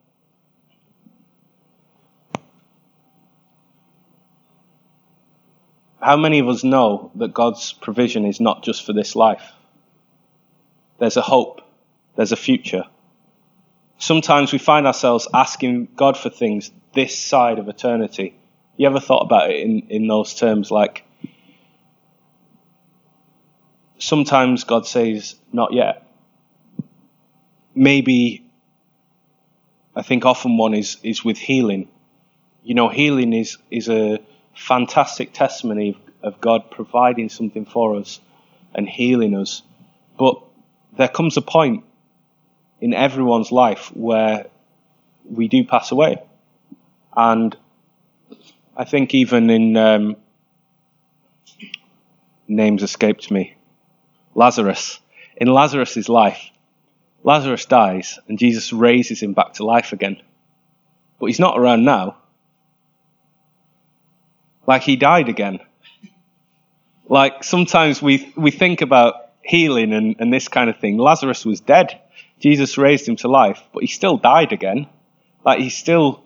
how 6.01 6.17
many 6.17 6.39
of 6.39 6.49
us 6.49 6.65
know 6.65 7.11
that 7.17 7.33
God's 7.33 7.73
provision 7.73 8.25
is 8.25 8.41
not 8.41 8.65
just 8.65 8.85
for 8.85 8.93
this 8.93 9.15
life? 9.15 9.53
there's 11.03 11.17
a 11.17 11.23
hope, 11.23 11.63
there's 12.15 12.31
a 12.31 12.37
future. 12.37 12.85
Sometimes 14.03 14.53
we 14.53 14.59
find 14.59 14.85
ourselves 14.89 15.29
asking 15.33 15.87
God 15.95 16.19
for 16.19 16.29
things 16.29 16.73
this 16.93 17.17
side 17.17 17.61
of 17.61 17.69
eternity. 17.69 18.35
You 18.77 18.89
ever 18.89 18.99
thought 18.99 19.21
about 19.21 19.53
it 19.53 19.61
in, 19.61 19.87
in 19.91 20.09
those 20.09 20.35
terms? 20.35 20.73
Like, 20.73 21.05
sometimes 24.01 24.65
God 24.65 24.89
says, 24.89 25.37
not 25.53 25.73
yet. 25.73 26.05
Maybe, 27.77 28.45
I 29.95 30.03
think 30.03 30.27
often 30.27 30.57
one 30.57 30.75
is, 30.75 30.97
is 31.05 31.25
with 31.25 31.39
healing. 31.39 31.89
You 32.65 32.75
know, 32.75 32.89
healing 32.89 33.33
is, 33.33 33.59
is 33.71 33.89
a 33.89 34.19
fantastic 34.53 35.33
testimony 35.33 35.91
of, 35.91 36.35
of 36.35 36.41
God 36.41 36.73
providing 36.73 37.29
something 37.29 37.67
for 37.67 37.95
us 37.95 38.19
and 38.75 38.89
healing 38.89 39.37
us. 39.37 39.63
But 40.19 40.43
there 40.97 41.07
comes 41.07 41.37
a 41.37 41.41
point 41.41 41.85
in 42.83 42.93
everyone's 42.93 43.53
life 43.53 43.93
where 43.95 44.47
we 45.25 45.47
do 45.47 45.65
pass 45.65 45.93
away. 45.93 46.21
And 47.17 47.57
I 48.77 48.85
think 48.85 49.15
even 49.15 49.49
in 49.51 49.77
um, 49.77 50.17
names 52.49 52.83
escaped 52.83 53.31
me, 53.31 53.55
Lazarus. 54.35 54.99
In 55.37 55.47
Lazarus's 55.47 56.09
life, 56.09 56.51
Lazarus 57.23 57.67
dies 57.67 58.19
and 58.27 58.37
Jesus 58.37 58.73
raises 58.73 59.23
him 59.23 59.33
back 59.33 59.55
to 59.55 59.65
life 59.65 59.93
again. 59.93 60.21
But 61.21 61.27
he's 61.27 61.39
not 61.39 61.57
around 61.57 61.85
now. 61.85 62.17
Like 64.67 64.83
he 64.83 64.97
died 64.97 65.29
again. 65.29 65.61
Like 67.09 67.45
sometimes 67.45 68.03
we 68.03 68.33
we 68.37 68.51
think 68.51 68.81
about 68.81 69.15
healing 69.43 69.93
and, 69.93 70.17
and 70.19 70.33
this 70.33 70.49
kind 70.49 70.69
of 70.69 70.79
thing. 70.79 70.99
Lazarus 70.99 71.45
was 71.45 71.61
dead. 71.61 72.01
Jesus 72.43 72.77
raised 72.77 73.09
him 73.09 73.17
to 73.17 73.29
life, 73.29 73.63
but 73.73 73.85
he 73.85 73.87
still 73.87 74.17
died 74.17 74.53
again. 74.53 74.89
Like 75.45 75.61
he 75.61 75.71
still 75.71 76.23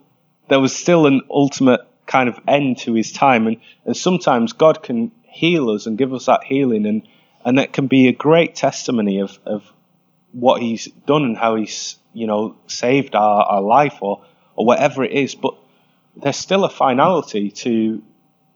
there 0.48 0.60
was 0.60 0.74
still 0.74 1.06
an 1.06 1.22
ultimate 1.30 1.80
kind 2.06 2.28
of 2.28 2.38
end 2.46 2.78
to 2.78 2.94
his 2.94 3.12
time 3.12 3.46
and, 3.46 3.56
and 3.84 3.96
sometimes 3.96 4.52
God 4.52 4.82
can 4.82 5.10
heal 5.24 5.70
us 5.70 5.86
and 5.86 5.98
give 5.98 6.14
us 6.14 6.26
that 6.26 6.44
healing 6.44 6.86
and 6.86 7.02
and 7.44 7.58
that 7.58 7.72
can 7.72 7.86
be 7.86 8.08
a 8.08 8.12
great 8.12 8.54
testimony 8.54 9.20
of, 9.20 9.38
of 9.44 9.62
what 10.32 10.62
he's 10.62 10.86
done 11.06 11.24
and 11.24 11.36
how 11.36 11.56
he's 11.56 11.96
you 12.12 12.26
know 12.26 12.56
saved 12.66 13.14
our, 13.14 13.42
our 13.44 13.60
life 13.60 13.98
or 14.00 14.24
or 14.54 14.64
whatever 14.64 15.04
it 15.04 15.12
is 15.12 15.34
but 15.34 15.54
there's 16.16 16.36
still 16.36 16.64
a 16.64 16.70
finality 16.70 17.50
to 17.50 18.02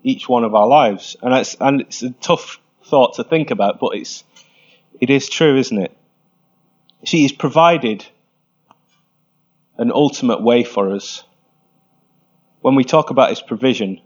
each 0.03 0.29
one 0.29 0.44
of 0.44 0.55
our 0.55 0.66
lives 0.66 1.16
and 1.23 1.35
it's 1.35 1.57
and 1.61 1.83
it's 1.83 2.03
a 2.03 2.11
tough 2.11 2.61
thought 2.85 3.16
to 3.16 3.25
think 3.25 3.51
about 3.51 3.81
but 3.81 3.96
it's 3.96 4.25
it 5.01 5.11
is 5.11 5.29
true 5.29 5.59
isn't 5.59 5.79
it 5.79 5.96
see 7.05 7.23
he's 7.23 7.33
provided 7.33 8.05
an 9.79 9.91
ultimate 9.93 10.43
way 10.43 10.65
for 10.65 10.93
us 10.93 11.25
when 12.61 12.75
we 12.75 12.85
talk 12.85 13.11
about 13.11 13.31
his 13.31 13.41
provision 13.41 14.01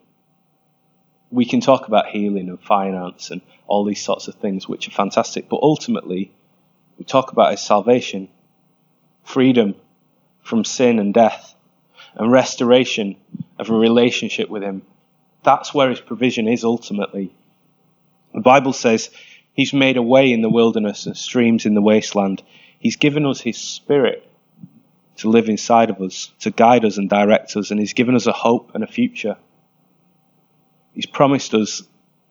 we 1.34 1.44
can 1.44 1.60
talk 1.60 1.88
about 1.88 2.06
healing 2.06 2.48
and 2.48 2.60
finance 2.60 3.30
and 3.30 3.40
all 3.66 3.84
these 3.84 4.02
sorts 4.02 4.28
of 4.28 4.36
things, 4.36 4.68
which 4.68 4.86
are 4.86 4.92
fantastic. 4.92 5.48
But 5.48 5.60
ultimately, 5.62 6.32
we 6.96 7.04
talk 7.04 7.32
about 7.32 7.50
his 7.50 7.60
salvation, 7.60 8.28
freedom 9.24 9.74
from 10.42 10.64
sin 10.64 11.00
and 11.00 11.12
death, 11.12 11.54
and 12.14 12.30
restoration 12.30 13.16
of 13.58 13.68
a 13.68 13.74
relationship 13.74 14.48
with 14.48 14.62
him. 14.62 14.82
That's 15.42 15.74
where 15.74 15.90
his 15.90 16.00
provision 16.00 16.46
is 16.46 16.62
ultimately. 16.62 17.34
The 18.32 18.40
Bible 18.40 18.72
says 18.72 19.10
he's 19.54 19.72
made 19.72 19.96
a 19.96 20.02
way 20.02 20.32
in 20.32 20.40
the 20.40 20.48
wilderness 20.48 21.06
and 21.06 21.16
streams 21.16 21.66
in 21.66 21.74
the 21.74 21.82
wasteland. 21.82 22.42
He's 22.84 22.96
given 22.96 23.26
us 23.26 23.40
his 23.40 23.58
spirit 23.58 24.24
to 25.16 25.30
live 25.30 25.48
inside 25.48 25.90
of 25.90 26.00
us, 26.00 26.30
to 26.40 26.52
guide 26.52 26.84
us 26.84 26.98
and 26.98 27.10
direct 27.10 27.56
us, 27.56 27.72
and 27.72 27.80
he's 27.80 27.94
given 27.94 28.14
us 28.14 28.26
a 28.26 28.32
hope 28.32 28.70
and 28.74 28.84
a 28.84 28.86
future. 28.86 29.36
He's 30.94 31.06
promised 31.06 31.54
us 31.54 31.82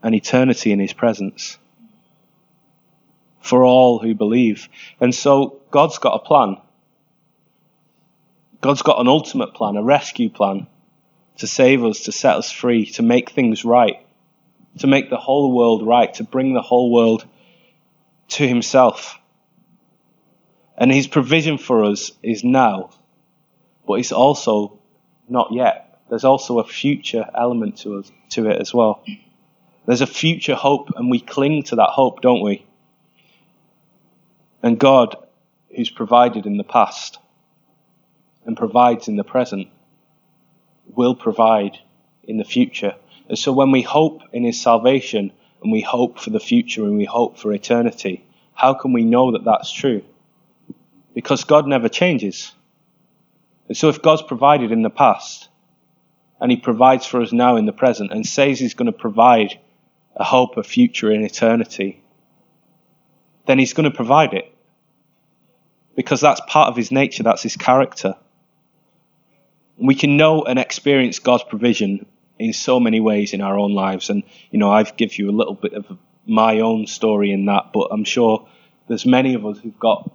an 0.02 0.14
eternity 0.14 0.72
in 0.72 0.80
His 0.80 0.94
presence 0.94 1.58
for 3.42 3.64
all 3.66 4.00
who 4.00 4.16
believe. 4.16 4.70
And 5.02 5.14
so 5.14 5.62
God's 5.70 5.98
got 5.98 6.16
a 6.16 6.20
plan. 6.20 6.58
God's 8.62 8.82
got 8.82 9.02
an 9.02 9.08
ultimate 9.10 9.54
plan, 9.54 9.76
a 9.76 9.84
rescue 9.84 10.30
plan 10.30 10.68
to 11.38 11.48
save 11.48 11.84
us, 11.84 12.02
to 12.02 12.12
set 12.14 12.38
us 12.38 12.52
free, 12.52 12.86
to 12.86 13.02
make 13.02 13.32
things 13.32 13.66
right, 13.66 14.06
to 14.80 14.88
make 14.88 15.10
the 15.10 15.18
whole 15.18 15.52
world 15.52 15.86
right, 15.86 16.14
to 16.14 16.24
bring 16.24 16.54
the 16.54 16.62
whole 16.62 16.92
world 16.92 17.26
to 18.30 18.48
Himself. 18.48 19.20
And 20.78 20.92
His 20.92 21.08
provision 21.08 21.58
for 21.58 21.84
us 21.84 22.12
is 22.22 22.44
now, 22.44 22.92
but 23.88 23.96
it's 23.96 24.12
also 24.12 24.80
not 25.30 25.54
yet 25.54 25.94
there's 26.14 26.26
also 26.26 26.60
a 26.60 26.64
future 26.64 27.28
element 27.34 27.78
to 27.80 27.98
us 27.98 28.12
to 28.30 28.48
it 28.48 28.62
as 28.62 28.72
well. 28.72 29.04
There's 29.88 30.02
a 30.02 30.06
future 30.06 30.54
hope, 30.54 30.92
and 30.96 31.10
we 31.10 31.20
cling 31.20 31.64
to 31.64 31.78
that 31.78 31.90
hope, 31.90 32.22
don't 32.22 32.42
we? 32.42 32.66
And 34.62 34.80
God, 34.80 35.16
who's 35.76 35.90
provided 35.90 36.46
in 36.46 36.58
the 36.58 36.64
past 36.64 37.18
and 38.46 38.56
provides 38.56 39.08
in 39.08 39.16
the 39.16 39.24
present, 39.24 39.70
will 40.96 41.16
provide 41.16 41.80
in 42.24 42.38
the 42.38 42.46
future. 42.46 42.94
And 43.28 43.40
so 43.40 43.52
when 43.52 43.72
we 43.72 43.82
hope 43.82 44.22
in 44.32 44.44
His 44.44 44.62
salvation 44.62 45.32
and 45.64 45.72
we 45.72 45.82
hope 45.82 46.20
for 46.20 46.30
the 46.30 46.40
future 46.40 46.84
and 46.84 46.96
we 46.96 47.06
hope 47.06 47.40
for 47.40 47.52
eternity, 47.52 48.24
how 48.54 48.76
can 48.76 48.94
we 48.94 49.04
know 49.04 49.32
that 49.32 49.46
that's 49.46 49.72
true? 49.72 50.04
Because 51.14 51.44
God 51.44 51.68
never 51.68 51.90
changes. 51.90 52.54
And 53.68 53.78
so 53.78 53.90
if 53.90 54.02
God's 54.02 54.24
provided 54.24 54.72
in 54.72 54.82
the 54.82 54.90
past, 54.90 55.50
and 56.40 56.52
He 56.52 56.58
provides 56.58 57.06
for 57.06 57.22
us 57.22 57.32
now 57.32 57.56
in 57.56 57.66
the 57.66 57.72
present 57.72 58.12
and 58.12 58.26
says 58.26 58.60
He's 58.60 58.74
going 58.74 58.88
to 58.88 58.98
provide 58.98 59.60
a 60.16 60.24
hope, 60.24 60.58
a 60.58 60.64
future 60.64 61.12
in 61.12 61.24
eternity, 61.24 62.04
then 63.46 63.60
He's 63.60 63.74
going 63.74 63.90
to 63.90 63.96
provide 63.96 64.34
it. 64.34 64.54
Because 65.96 66.22
that's 66.22 66.42
part 66.48 66.70
of 66.70 66.76
His 66.76 66.92
nature, 66.92 67.24
that's 67.24 67.44
His 67.44 67.56
character. 67.56 68.16
We 69.78 69.96
can 69.96 70.18
know 70.18 70.44
and 70.44 70.60
experience 70.60 71.20
God's 71.20 71.44
provision 71.46 72.06
in 72.38 72.54
so 72.54 72.80
many 72.80 73.00
ways 73.00 73.34
in 73.34 73.42
our 73.42 73.58
own 73.58 73.74
lives. 73.74 74.10
And, 74.10 74.24
you 74.52 74.60
know, 74.60 74.72
I've 74.72 74.98
given 74.98 75.16
you 75.18 75.30
a 75.30 75.32
little 75.32 75.54
bit 75.56 75.74
of 75.74 75.86
my 76.26 76.60
own 76.60 76.88
story 76.88 77.32
in 77.32 77.46
that, 77.46 77.72
but 77.74 77.88
I'm 77.92 78.04
sure 78.04 78.48
there's 78.88 79.06
many 79.06 79.34
of 79.36 79.46
us 79.46 79.60
who've 79.60 79.80
got 79.80 80.12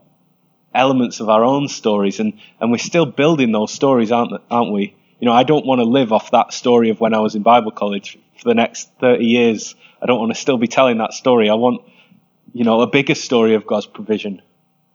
elements 0.78 1.18
of 1.20 1.28
our 1.28 1.44
own 1.44 1.68
stories, 1.68 2.20
and, 2.20 2.34
and 2.60 2.70
we're 2.70 2.78
still 2.78 3.04
building 3.04 3.50
those 3.52 3.72
stories, 3.72 4.12
aren't, 4.12 4.32
aren't 4.50 4.72
we? 4.72 4.94
You 5.18 5.26
know, 5.26 5.32
I 5.32 5.42
don't 5.42 5.66
want 5.66 5.80
to 5.80 5.84
live 5.84 6.12
off 6.12 6.30
that 6.30 6.52
story 6.52 6.90
of 6.90 7.00
when 7.00 7.12
I 7.12 7.18
was 7.18 7.34
in 7.34 7.42
Bible 7.42 7.72
college 7.72 8.16
for 8.38 8.48
the 8.48 8.54
next 8.54 8.88
30 9.00 9.24
years. 9.24 9.74
I 10.00 10.06
don't 10.06 10.20
want 10.20 10.32
to 10.32 10.40
still 10.40 10.56
be 10.56 10.68
telling 10.68 10.98
that 10.98 11.12
story. 11.12 11.50
I 11.50 11.54
want, 11.54 11.82
you 12.52 12.64
know, 12.64 12.80
a 12.80 12.86
bigger 12.86 13.16
story 13.16 13.54
of 13.54 13.66
God's 13.66 13.86
provision. 13.86 14.40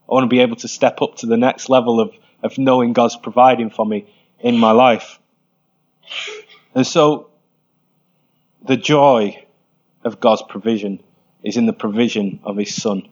I 0.09 0.13
want 0.13 0.23
to 0.23 0.29
be 0.29 0.39
able 0.39 0.55
to 0.57 0.69
step 0.69 1.01
up 1.01 1.17
to 1.17 1.25
the 1.25 1.37
next 1.37 1.67
level 1.67 1.99
of, 1.99 2.13
of 2.41 2.57
knowing 2.57 2.93
God's 2.93 3.17
providing 3.17 3.69
for 3.69 3.85
me 3.85 4.07
in 4.39 4.57
my 4.57 4.71
life. 4.71 5.19
And 6.73 6.87
so, 6.87 7.29
the 8.65 8.77
joy 8.77 9.45
of 10.05 10.21
God's 10.21 10.43
provision 10.43 11.03
is 11.43 11.57
in 11.57 11.65
the 11.65 11.73
provision 11.73 12.39
of 12.45 12.55
His 12.55 12.73
Son, 12.73 13.09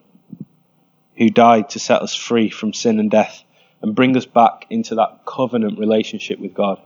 who 1.22 1.30
died 1.30 1.70
to 1.70 1.80
set 1.80 2.02
us 2.02 2.16
free 2.16 2.50
from 2.50 2.74
sin 2.74 3.00
and 3.00 3.12
death 3.12 3.44
and 3.84 3.94
bring 3.94 4.18
us 4.18 4.26
back 4.26 4.66
into 4.72 4.96
that 4.96 5.20
covenant 5.24 5.78
relationship 5.78 6.40
with 6.40 6.56
God 6.56 6.82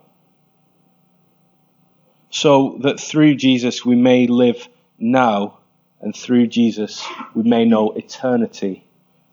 so 2.36 2.78
that 2.82 3.00
through 3.00 3.36
Jesus 3.36 3.86
we 3.86 3.96
may 3.96 4.28
live 4.28 4.68
now, 5.00 5.60
and 6.02 6.14
through 6.14 6.48
Jesus 6.48 7.08
we 7.34 7.44
may 7.44 7.64
know 7.64 7.92
eternity 7.92 8.84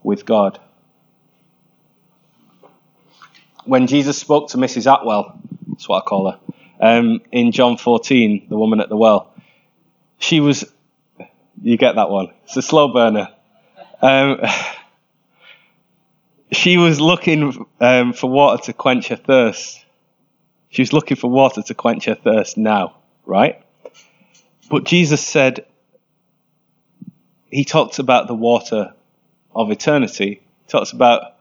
with 0.05 0.25
God. 0.25 0.61
When 3.65 3.88
Jesus 3.88 4.19
spoke 4.19 4.51
to 4.51 4.57
Mrs. 4.57 4.87
Atwell, 4.87 5.37
that's 5.67 5.88
what 5.88 6.05
I 6.05 6.07
call 6.07 6.31
her, 6.31 6.38
um, 6.81 7.23
in 7.33 7.51
John 7.51 7.77
14, 7.77 8.47
the 8.49 8.57
woman 8.57 8.79
at 8.79 8.88
the 8.88 8.97
well, 8.97 9.35
she 10.19 10.38
was, 10.38 10.65
you 11.61 11.77
get 11.77 11.97
that 11.97 12.09
one, 12.09 12.29
it's 12.45 12.57
a 12.57 12.62
slow 12.62 12.93
burner. 12.93 13.31
Um, 14.01 14.41
she 16.53 16.77
was 16.77 17.01
looking 17.01 17.67
um, 17.81 18.12
for 18.12 18.31
water 18.31 18.62
to 18.65 18.73
quench 18.73 19.09
her 19.09 19.17
thirst 19.17 19.83
she 20.73 20.81
was 20.81 20.95
looking 20.95 21.19
for 21.19 21.29
water 21.29 21.61
to 21.61 21.75
quench 21.75 22.07
her 22.07 22.15
thirst 22.15 22.57
now, 22.57 22.97
right? 23.27 23.62
But 24.71 24.85
Jesus 24.85 25.25
said, 25.25 25.67
He 27.51 27.67
talks 27.67 27.99
about 27.99 28.27
the 28.27 28.35
water 28.35 28.95
of 29.55 29.71
eternity. 29.71 30.41
He 30.62 30.69
talks 30.69 30.93
about 30.93 31.37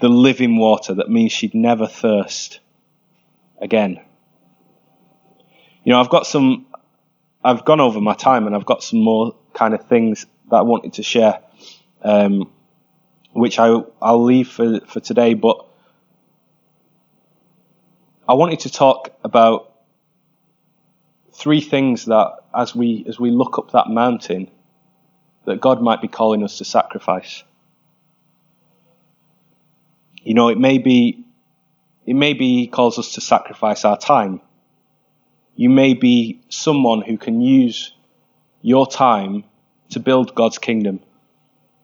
the 0.00 0.08
living 0.08 0.56
water 0.56 0.94
that 0.94 1.10
means 1.10 1.32
she'd 1.32 1.52
never 1.52 1.86
thirst 1.86 2.60
again. 3.60 4.00
You 5.84 5.92
know, 5.92 6.00
I've 6.00 6.08
got 6.08 6.26
some, 6.26 6.64
I've 7.44 7.66
gone 7.66 7.80
over 7.80 8.00
my 8.00 8.14
time 8.14 8.46
and 8.46 8.56
I've 8.56 8.64
got 8.64 8.82
some 8.82 9.00
more 9.00 9.36
kind 9.52 9.74
of 9.74 9.86
things 9.86 10.24
that 10.50 10.56
I 10.56 10.62
wanted 10.62 10.94
to 10.94 11.02
share 11.02 11.40
um, 12.02 12.50
which 13.38 13.58
I, 13.58 13.80
I'll 14.00 14.24
leave 14.24 14.48
for, 14.48 14.80
for 14.80 15.00
today, 15.00 15.34
but 15.34 15.64
I 18.28 18.34
wanted 18.34 18.60
to 18.60 18.70
talk 18.70 19.16
about 19.24 19.72
three 21.32 21.60
things 21.60 22.06
that 22.06 22.32
as 22.54 22.74
we 22.74 23.04
as 23.08 23.18
we 23.18 23.30
look 23.30 23.58
up 23.58 23.70
that 23.72 23.88
mountain 23.88 24.50
that 25.44 25.60
God 25.60 25.80
might 25.80 26.02
be 26.02 26.08
calling 26.08 26.42
us 26.42 26.58
to 26.58 26.64
sacrifice. 26.64 27.42
You 30.22 30.34
know, 30.34 30.48
it 30.48 30.58
may 30.58 30.78
be 30.78 31.24
it 32.04 32.14
may 32.14 32.34
be 32.34 32.58
he 32.58 32.66
calls 32.66 32.98
us 32.98 33.14
to 33.14 33.20
sacrifice 33.20 33.84
our 33.84 33.96
time. 33.96 34.40
You 35.54 35.70
may 35.70 35.94
be 35.94 36.42
someone 36.48 37.02
who 37.02 37.16
can 37.16 37.40
use 37.40 37.92
your 38.60 38.86
time 38.86 39.44
to 39.90 40.00
build 40.00 40.34
God's 40.34 40.58
kingdom. 40.58 41.00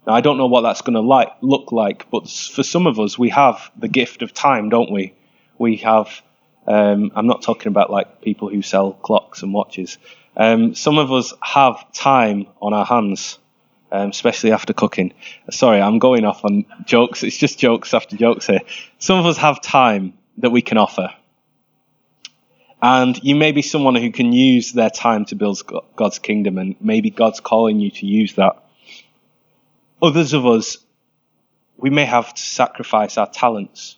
Now, 0.07 0.15
I 0.15 0.21
don't 0.21 0.37
know 0.37 0.47
what 0.47 0.63
that's 0.63 0.83
going 0.83 0.95
to 0.95 1.35
look 1.41 1.73
like, 1.73 2.11
but 2.11 2.29
for 2.29 2.63
some 2.63 2.87
of 2.87 3.01
us, 3.01 3.19
we 3.19 3.31
have 3.31 3.71
the 3.77 3.89
gift 3.89 4.23
of 4.23 4.35
time, 4.35 4.69
don't 4.69 4.91
we? 4.91 5.15
We 5.59 5.77
have 5.79 6.23
um, 6.67 7.13
I'm 7.15 7.27
not 7.27 7.43
talking 7.43 7.69
about 7.69 7.91
like 7.91 8.23
people 8.23 8.49
who 8.49 8.63
sell 8.63 8.93
clocks 8.93 9.43
and 9.43 9.53
watches. 9.53 9.99
Um, 10.37 10.75
some 10.75 10.99
of 10.99 11.13
us 11.13 11.33
have 11.41 11.93
time 11.93 12.47
on 12.61 12.73
our 12.73 12.85
hands, 12.85 13.39
um, 13.93 14.11
especially 14.11 14.53
after 14.53 14.73
cooking. 14.73 15.13
Sorry, 15.51 15.81
I'm 15.81 15.99
going 15.99 16.25
off 16.25 16.45
on 16.45 16.65
jokes. 16.85 17.23
It's 17.23 17.37
just 17.37 17.59
jokes 17.59 17.95
after 17.95 18.17
jokes 18.17 18.47
here. 18.47 18.61
Some 18.99 19.19
of 19.19 19.27
us 19.27 19.37
have 19.37 19.61
time 19.61 20.15
that 20.39 20.51
we 20.51 20.63
can 20.63 20.79
offer. 20.79 21.11
And 22.83 23.23
you 23.23 23.35
may 23.35 23.53
be 23.53 23.63
someone 23.63 23.95
who 23.95 24.11
can 24.11 24.33
use 24.33 24.73
their 24.73 24.91
time 24.91 25.25
to 25.27 25.37
build 25.37 25.63
God's 25.97 26.19
kingdom, 26.19 26.59
and 26.59 26.77
maybe 26.81 27.11
God's 27.11 27.41
calling 27.41 27.81
you 27.81 27.91
to 27.93 28.07
use 28.07 28.35
that. 28.35 28.63
Others 30.05 30.33
of 30.35 30.47
us, 30.47 30.79
we 31.77 31.91
may 31.91 32.05
have 32.05 32.33
to 32.33 32.41
sacrifice 32.41 33.19
our 33.19 33.29
talents 33.29 33.97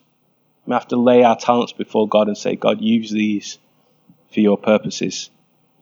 we 0.67 0.75
have 0.75 0.89
to 0.89 0.97
lay 0.97 1.23
our 1.23 1.37
talents 1.37 1.73
before 1.73 2.09
God 2.09 2.27
and 2.27 2.37
say, 2.37 2.57
God, 2.57 2.81
use 2.81 3.11
these 3.11 3.59
for 4.33 4.41
your 4.41 4.59
purposes. 4.59 5.31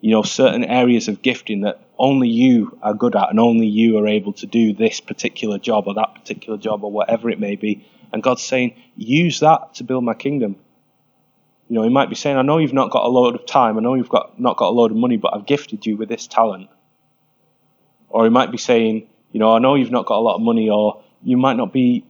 You 0.01 0.11
know, 0.11 0.23
certain 0.23 0.65
areas 0.65 1.09
of 1.09 1.23
gifting 1.23 1.63
that 1.63 1.81
only 1.99 2.29
you 2.29 2.79
are 2.83 2.93
good 2.93 3.17
at 3.17 3.31
and 3.31 3.41
only 3.41 3.67
you 3.67 3.97
are 3.99 4.07
able 4.07 4.35
to 4.35 4.47
do 4.47 4.75
this 4.75 5.01
particular 5.01 5.59
job 5.59 5.85
or 5.87 5.95
that 5.95 6.15
particular 6.15 6.59
job 6.59 6.85
or 6.85 6.93
whatever 6.93 7.31
it 7.31 7.41
may 7.41 7.57
be. 7.57 7.87
And 8.13 8.23
God's 8.23 8.43
saying, 8.43 8.77
use 8.97 9.41
that 9.41 9.75
to 9.77 9.85
build 9.85 10.05
my 10.05 10.15
kingdom. 10.15 10.57
You 11.69 11.77
know, 11.77 11.83
He 11.83 11.89
might 11.89 12.11
be 12.11 12.15
saying, 12.15 12.37
I 12.37 12.43
know 12.43 12.59
you've 12.59 12.75
not 12.75 12.91
got 12.91 13.07
a 13.07 13.09
load 13.09 13.35
of 13.35 13.47
time, 13.47 13.79
I 13.79 13.81
know 13.81 13.95
you've 13.95 14.11
got 14.11 14.39
not 14.39 14.59
got 14.59 14.69
a 14.69 14.77
load 14.77 14.91
of 14.91 14.99
money, 14.99 15.17
but 15.17 15.35
I've 15.35 15.47
gifted 15.47 15.87
you 15.87 15.97
with 15.97 16.11
this 16.11 16.27
talent. 16.27 16.69
Or 18.11 18.25
He 18.25 18.31
might 18.31 18.53
be 18.53 18.59
saying, 18.59 19.09
you 19.35 19.41
know, 19.41 19.53
I 19.53 19.59
know 19.59 19.75
you've 19.75 19.91
not 19.91 20.07
got 20.07 20.19
a 20.19 20.21
lot 20.21 20.37
of 20.37 20.43
money, 20.43 20.71
or 20.71 21.03
you 21.25 21.37
might 21.37 21.57
not 21.57 21.73
be 21.73 22.05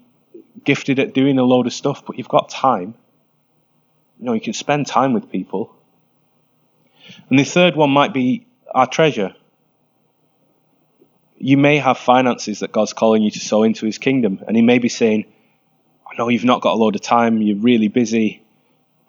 gifted 0.63 0.99
at 0.99 1.15
doing 1.15 1.39
a 1.39 1.43
load 1.43 1.67
of 1.67 1.73
stuff, 1.73 2.05
but 2.05 2.19
you've 2.19 2.29
got 2.29 2.51
time. 2.51 2.95
You 4.21 4.27
know, 4.27 4.35
you 4.35 4.43
can 4.43 4.53
spend 4.53 4.87
time 4.87 5.15
with 5.15 5.31
people. 5.31 5.75
And 7.31 7.39
the 7.39 7.45
third 7.45 7.77
one 7.77 7.89
might 7.89 8.13
be 8.13 8.47
our 8.75 8.87
treasure. 8.87 9.35
You 11.39 11.57
may 11.57 11.79
have 11.79 11.97
finances 11.97 12.59
that 12.59 12.73
God's 12.73 12.93
calling 12.93 13.23
you 13.23 13.31
to 13.31 13.41
sow 13.41 13.63
into 13.63 13.87
his 13.87 13.97
kingdom, 13.97 14.45
and 14.47 14.55
he 14.55 14.63
may 14.63 14.79
be 14.79 14.91
saying, 14.91 15.25
I 16.07 16.17
know 16.19 16.29
you've 16.29 16.45
not 16.45 16.61
got 16.61 16.75
a 16.75 16.77
load 16.77 16.95
of 16.95 17.01
time, 17.01 17.41
you're 17.41 17.57
really 17.57 17.89
busy. 17.89 18.43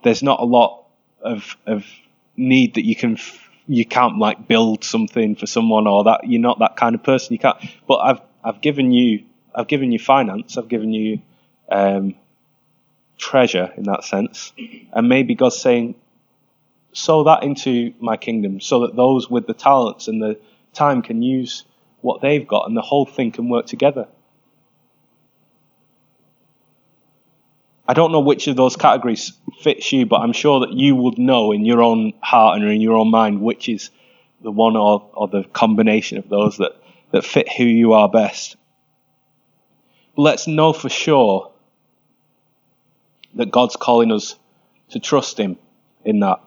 There's 0.03 0.23
not 0.23 0.39
a 0.39 0.45
lot 0.45 0.85
of 1.21 1.57
of 1.65 1.85
need 2.37 2.75
that 2.75 2.85
you 2.85 2.95
can 2.95 3.17
you 3.67 3.85
can't 3.85 4.17
like 4.17 4.47
build 4.47 4.83
something 4.83 5.35
for 5.35 5.47
someone 5.47 5.87
or 5.87 6.03
that 6.05 6.21
you're 6.27 6.41
not 6.41 6.59
that 6.59 6.75
kind 6.75 6.95
of 6.95 7.03
person. 7.03 7.33
You 7.33 7.39
can't. 7.39 7.57
But 7.87 7.97
I've 7.97 8.21
I've 8.43 8.61
given 8.61 8.91
you 8.91 9.25
I've 9.53 9.67
given 9.67 9.91
you 9.91 9.99
finance. 9.99 10.57
I've 10.57 10.67
given 10.67 10.93
you 10.93 11.21
um, 11.69 12.15
treasure 13.17 13.71
in 13.77 13.83
that 13.83 14.03
sense. 14.03 14.53
And 14.91 15.09
maybe 15.09 15.35
God's 15.35 15.57
saying, 15.57 15.95
sow 16.93 17.23
that 17.23 17.43
into 17.43 17.93
my 17.99 18.17
kingdom 18.17 18.61
so 18.61 18.81
that 18.81 18.95
those 18.95 19.29
with 19.29 19.47
the 19.47 19.53
talents 19.53 20.07
and 20.07 20.21
the 20.21 20.39
time 20.73 21.01
can 21.01 21.21
use 21.21 21.63
what 22.01 22.21
they've 22.21 22.47
got 22.47 22.67
and 22.67 22.77
the 22.77 22.81
whole 22.81 23.05
thing 23.05 23.31
can 23.31 23.49
work 23.49 23.65
together. 23.65 24.07
I 27.87 27.93
don't 27.93 28.11
know 28.11 28.19
which 28.19 28.47
of 28.47 28.55
those 28.55 28.75
categories 28.75 29.33
fits 29.61 29.91
you, 29.91 30.07
but 30.07 30.21
I'm 30.21 30.33
sure 30.33 30.61
that 30.61 30.73
you 30.73 30.95
would 30.95 31.19
know 31.19 31.51
in 31.51 31.65
your 31.65 31.83
own 31.83 32.13
heart 32.21 32.59
and 32.59 32.69
in 32.69 32.81
your 32.81 32.95
own 32.95 33.11
mind 33.11 33.41
which 33.41 33.69
is 33.69 33.91
the 34.41 34.51
one 34.51 34.75
or, 34.75 35.07
or 35.13 35.27
the 35.27 35.43
combination 35.43 36.17
of 36.17 36.27
those 36.27 36.57
that, 36.57 36.71
that 37.11 37.23
fit 37.23 37.51
who 37.51 37.63
you 37.63 37.93
are 37.93 38.09
best. 38.09 38.55
let's 40.15 40.47
know 40.47 40.73
for 40.73 40.89
sure 40.89 41.51
that 43.35 43.51
God's 43.51 43.75
calling 43.75 44.11
us 44.11 44.35
to 44.89 44.99
trust 44.99 45.37
Him 45.37 45.57
in 46.03 46.21
that. 46.21 46.39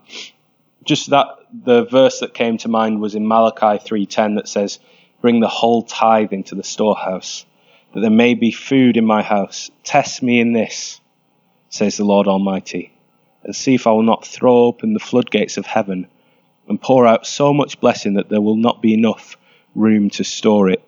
Just 0.85 1.11
that 1.11 1.27
the 1.53 1.85
verse 1.85 2.21
that 2.21 2.35
came 2.35 2.57
to 2.59 2.69
mind 2.69 3.01
was 3.01 3.15
in 3.15 3.29
Malachi 3.29 3.79
3:10 3.85 4.37
that 4.37 4.49
says, 4.49 4.79
"Bring 5.21 5.41
the 5.41 5.49
whole 5.49 5.83
tithe 5.83 6.33
into 6.33 6.55
the 6.55 6.63
storehouse, 6.63 7.45
that 7.93 8.01
there 8.01 8.11
may 8.11 8.35
be 8.35 8.51
food 8.51 8.97
in 8.97 9.05
my 9.05 9.23
house. 9.23 9.71
Test 9.85 10.23
me 10.23 10.41
in 10.41 10.53
this," 10.53 11.01
says 11.69 11.97
the 11.97 12.05
Lord 12.05 12.27
Almighty, 12.27 12.93
"and 13.45 13.55
see 13.55 13.75
if 13.75 13.87
I 13.87 13.93
will 13.93 14.03
not 14.03 14.27
throw 14.27 14.65
open 14.65 14.95
the 14.95 15.01
floodgates 15.01 15.57
of 15.57 15.67
heaven 15.67 16.07
and 16.69 16.81
pour 16.81 17.07
out 17.07 17.27
so 17.27 17.53
much 17.55 17.81
blessing 17.81 18.15
that 18.15 18.29
there 18.29 18.41
will 18.41 18.57
not 18.57 18.83
be 18.83 18.95
enough 18.95 19.37
room 19.75 20.11
to 20.11 20.25
store 20.25 20.69
it." 20.69 20.83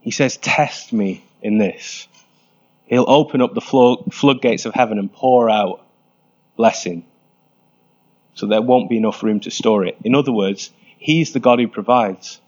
He 0.00 0.10
says, 0.10 0.36
"Test 0.36 0.92
me 0.92 1.22
in 1.42 1.58
this." 1.58 2.08
He'll 2.86 3.08
open 3.08 3.40
up 3.40 3.54
the 3.54 3.98
floodgates 4.10 4.66
of 4.66 4.74
heaven 4.74 4.98
and 4.98 5.12
pour 5.12 5.48
out 5.48 5.80
blessing. 6.56 7.04
So 8.34 8.46
there 8.46 8.60
won't 8.60 8.90
be 8.90 8.98
enough 8.98 9.22
room 9.22 9.40
to 9.40 9.50
store 9.50 9.84
it. 9.84 9.96
In 10.04 10.14
other 10.14 10.32
words, 10.32 10.70
He's 10.98 11.32
the 11.32 11.40
God 11.40 11.58
who 11.58 11.68
provides. 11.68 12.40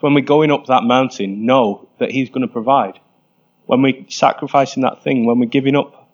When 0.00 0.12
we're 0.12 0.20
going 0.20 0.50
up 0.50 0.66
that 0.66 0.84
mountain, 0.84 1.46
know 1.46 1.88
that 1.98 2.10
He's 2.10 2.28
going 2.28 2.46
to 2.46 2.52
provide. 2.52 3.00
When 3.66 3.82
we're 3.82 4.04
sacrificing 4.08 4.82
that 4.82 5.02
thing, 5.02 5.24
when 5.24 5.38
we're 5.38 5.46
giving 5.46 5.76
up 5.76 6.10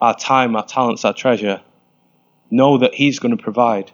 our 0.00 0.16
time, 0.16 0.56
our 0.56 0.64
talents, 0.64 1.04
our 1.04 1.12
treasure, 1.12 1.60
know 2.50 2.78
that 2.78 2.94
He's 2.94 3.18
going 3.18 3.36
to 3.36 3.42
provide. 3.42 3.90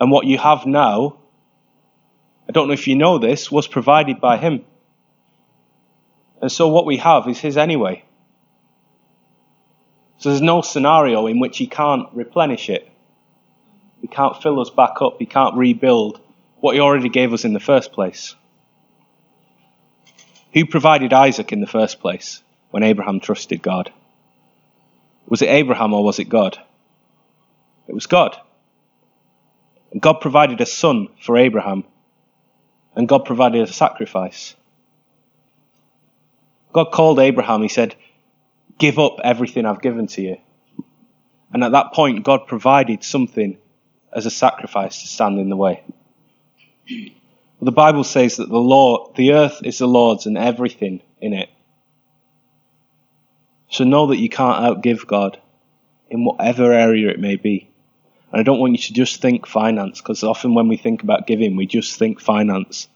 And 0.00 0.10
what 0.10 0.26
you 0.26 0.38
have 0.38 0.66
now, 0.66 1.18
I 2.48 2.52
don't 2.52 2.68
know 2.68 2.74
if 2.74 2.86
you 2.86 2.96
know 2.96 3.18
this, 3.18 3.50
was 3.50 3.66
provided 3.66 4.20
by 4.20 4.36
Him. 4.36 4.64
And 6.42 6.52
so 6.52 6.68
what 6.68 6.84
we 6.84 6.98
have 6.98 7.26
is 7.28 7.38
His 7.38 7.56
anyway. 7.56 8.04
So 10.18 10.30
there's 10.30 10.42
no 10.42 10.60
scenario 10.60 11.26
in 11.26 11.40
which 11.40 11.56
He 11.56 11.66
can't 11.66 12.08
replenish 12.12 12.68
it. 12.68 12.90
He 14.00 14.08
can't 14.08 14.40
fill 14.42 14.60
us 14.60 14.70
back 14.70 15.00
up. 15.00 15.16
He 15.18 15.26
can't 15.26 15.56
rebuild 15.56 16.20
what 16.60 16.74
He 16.74 16.80
already 16.80 17.08
gave 17.08 17.32
us 17.32 17.44
in 17.44 17.54
the 17.54 17.60
first 17.60 17.92
place. 17.92 18.34
Who 20.56 20.64
provided 20.64 21.12
Isaac 21.12 21.52
in 21.52 21.60
the 21.60 21.66
first 21.66 22.00
place 22.00 22.42
when 22.70 22.82
Abraham 22.82 23.20
trusted 23.20 23.60
God? 23.60 23.92
Was 25.28 25.42
it 25.42 25.50
Abraham 25.50 25.92
or 25.92 26.02
was 26.02 26.18
it 26.18 26.30
God? 26.30 26.58
It 27.86 27.94
was 27.94 28.06
God. 28.06 28.34
And 29.92 30.00
God 30.00 30.14
provided 30.14 30.62
a 30.62 30.64
son 30.64 31.08
for 31.20 31.36
Abraham, 31.36 31.84
and 32.94 33.06
God 33.06 33.26
provided 33.26 33.68
a 33.68 33.70
sacrifice. 33.70 34.54
God 36.72 36.86
called 36.90 37.18
Abraham, 37.18 37.60
he 37.60 37.68
said, 37.68 37.94
Give 38.78 38.98
up 38.98 39.18
everything 39.22 39.66
I've 39.66 39.82
given 39.82 40.06
to 40.06 40.22
you. 40.22 40.38
And 41.52 41.64
at 41.64 41.72
that 41.72 41.92
point, 41.92 42.24
God 42.24 42.46
provided 42.46 43.04
something 43.04 43.58
as 44.10 44.24
a 44.24 44.30
sacrifice 44.30 45.02
to 45.02 45.06
stand 45.06 45.38
in 45.38 45.50
the 45.50 45.56
way. 45.56 45.82
The 47.60 47.72
Bible 47.72 48.04
says 48.04 48.36
that 48.36 48.48
the 48.48 48.58
Lord, 48.58 49.16
the 49.16 49.32
earth 49.32 49.60
is 49.64 49.78
the 49.78 49.88
Lord's 49.88 50.26
and 50.26 50.36
everything 50.36 51.00
in 51.20 51.32
it. 51.32 51.48
So 53.70 53.84
know 53.84 54.08
that 54.08 54.18
you 54.18 54.28
can't 54.28 54.62
outgive 54.62 55.06
God 55.06 55.40
in 56.10 56.24
whatever 56.24 56.72
area 56.72 57.10
it 57.10 57.18
may 57.18 57.36
be. 57.36 57.68
And 58.30 58.40
I 58.40 58.42
don't 58.42 58.60
want 58.60 58.72
you 58.72 58.78
to 58.78 58.92
just 58.92 59.22
think 59.22 59.46
finance, 59.46 60.00
because 60.00 60.22
often 60.22 60.54
when 60.54 60.68
we 60.68 60.76
think 60.76 61.02
about 61.02 61.26
giving, 61.26 61.56
we 61.56 61.66
just 61.66 61.98
think 61.98 62.20
finance. 62.20 62.88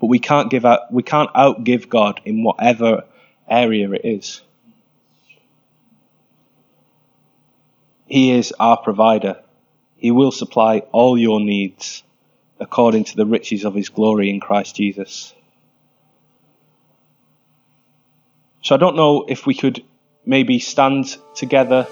But 0.00 0.06
we 0.06 0.18
can't 0.18 0.50
give 0.50 0.64
out, 0.64 0.92
we 0.92 1.02
can't 1.02 1.32
outgive 1.34 1.88
God 1.88 2.20
in 2.24 2.42
whatever 2.42 3.04
area 3.48 3.90
it 3.92 4.04
is. 4.04 4.40
He 8.06 8.32
is 8.32 8.52
our 8.58 8.76
provider. 8.76 9.42
He 9.96 10.10
will 10.10 10.32
supply 10.32 10.80
all 10.92 11.18
your 11.18 11.40
needs 11.40 12.02
according 12.60 13.04
to 13.04 13.16
the 13.16 13.26
riches 13.26 13.64
of 13.64 13.74
his 13.74 13.88
glory 13.88 14.30
in 14.30 14.38
Christ 14.40 14.76
Jesus. 14.76 15.34
So 18.62 18.74
I 18.74 18.78
don't 18.78 18.96
know 18.96 19.24
if 19.28 19.46
we 19.46 19.54
could 19.54 19.84
maybe 20.24 20.58
stand 20.58 21.16
together. 21.34 21.86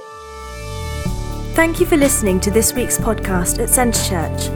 Thank 1.54 1.78
you 1.78 1.86
for 1.86 1.96
listening 1.96 2.40
to 2.40 2.50
this 2.50 2.74
week's 2.74 2.98
podcast 2.98 3.62
at 3.62 3.68
Centre 3.68 4.02
Church. 4.02 4.48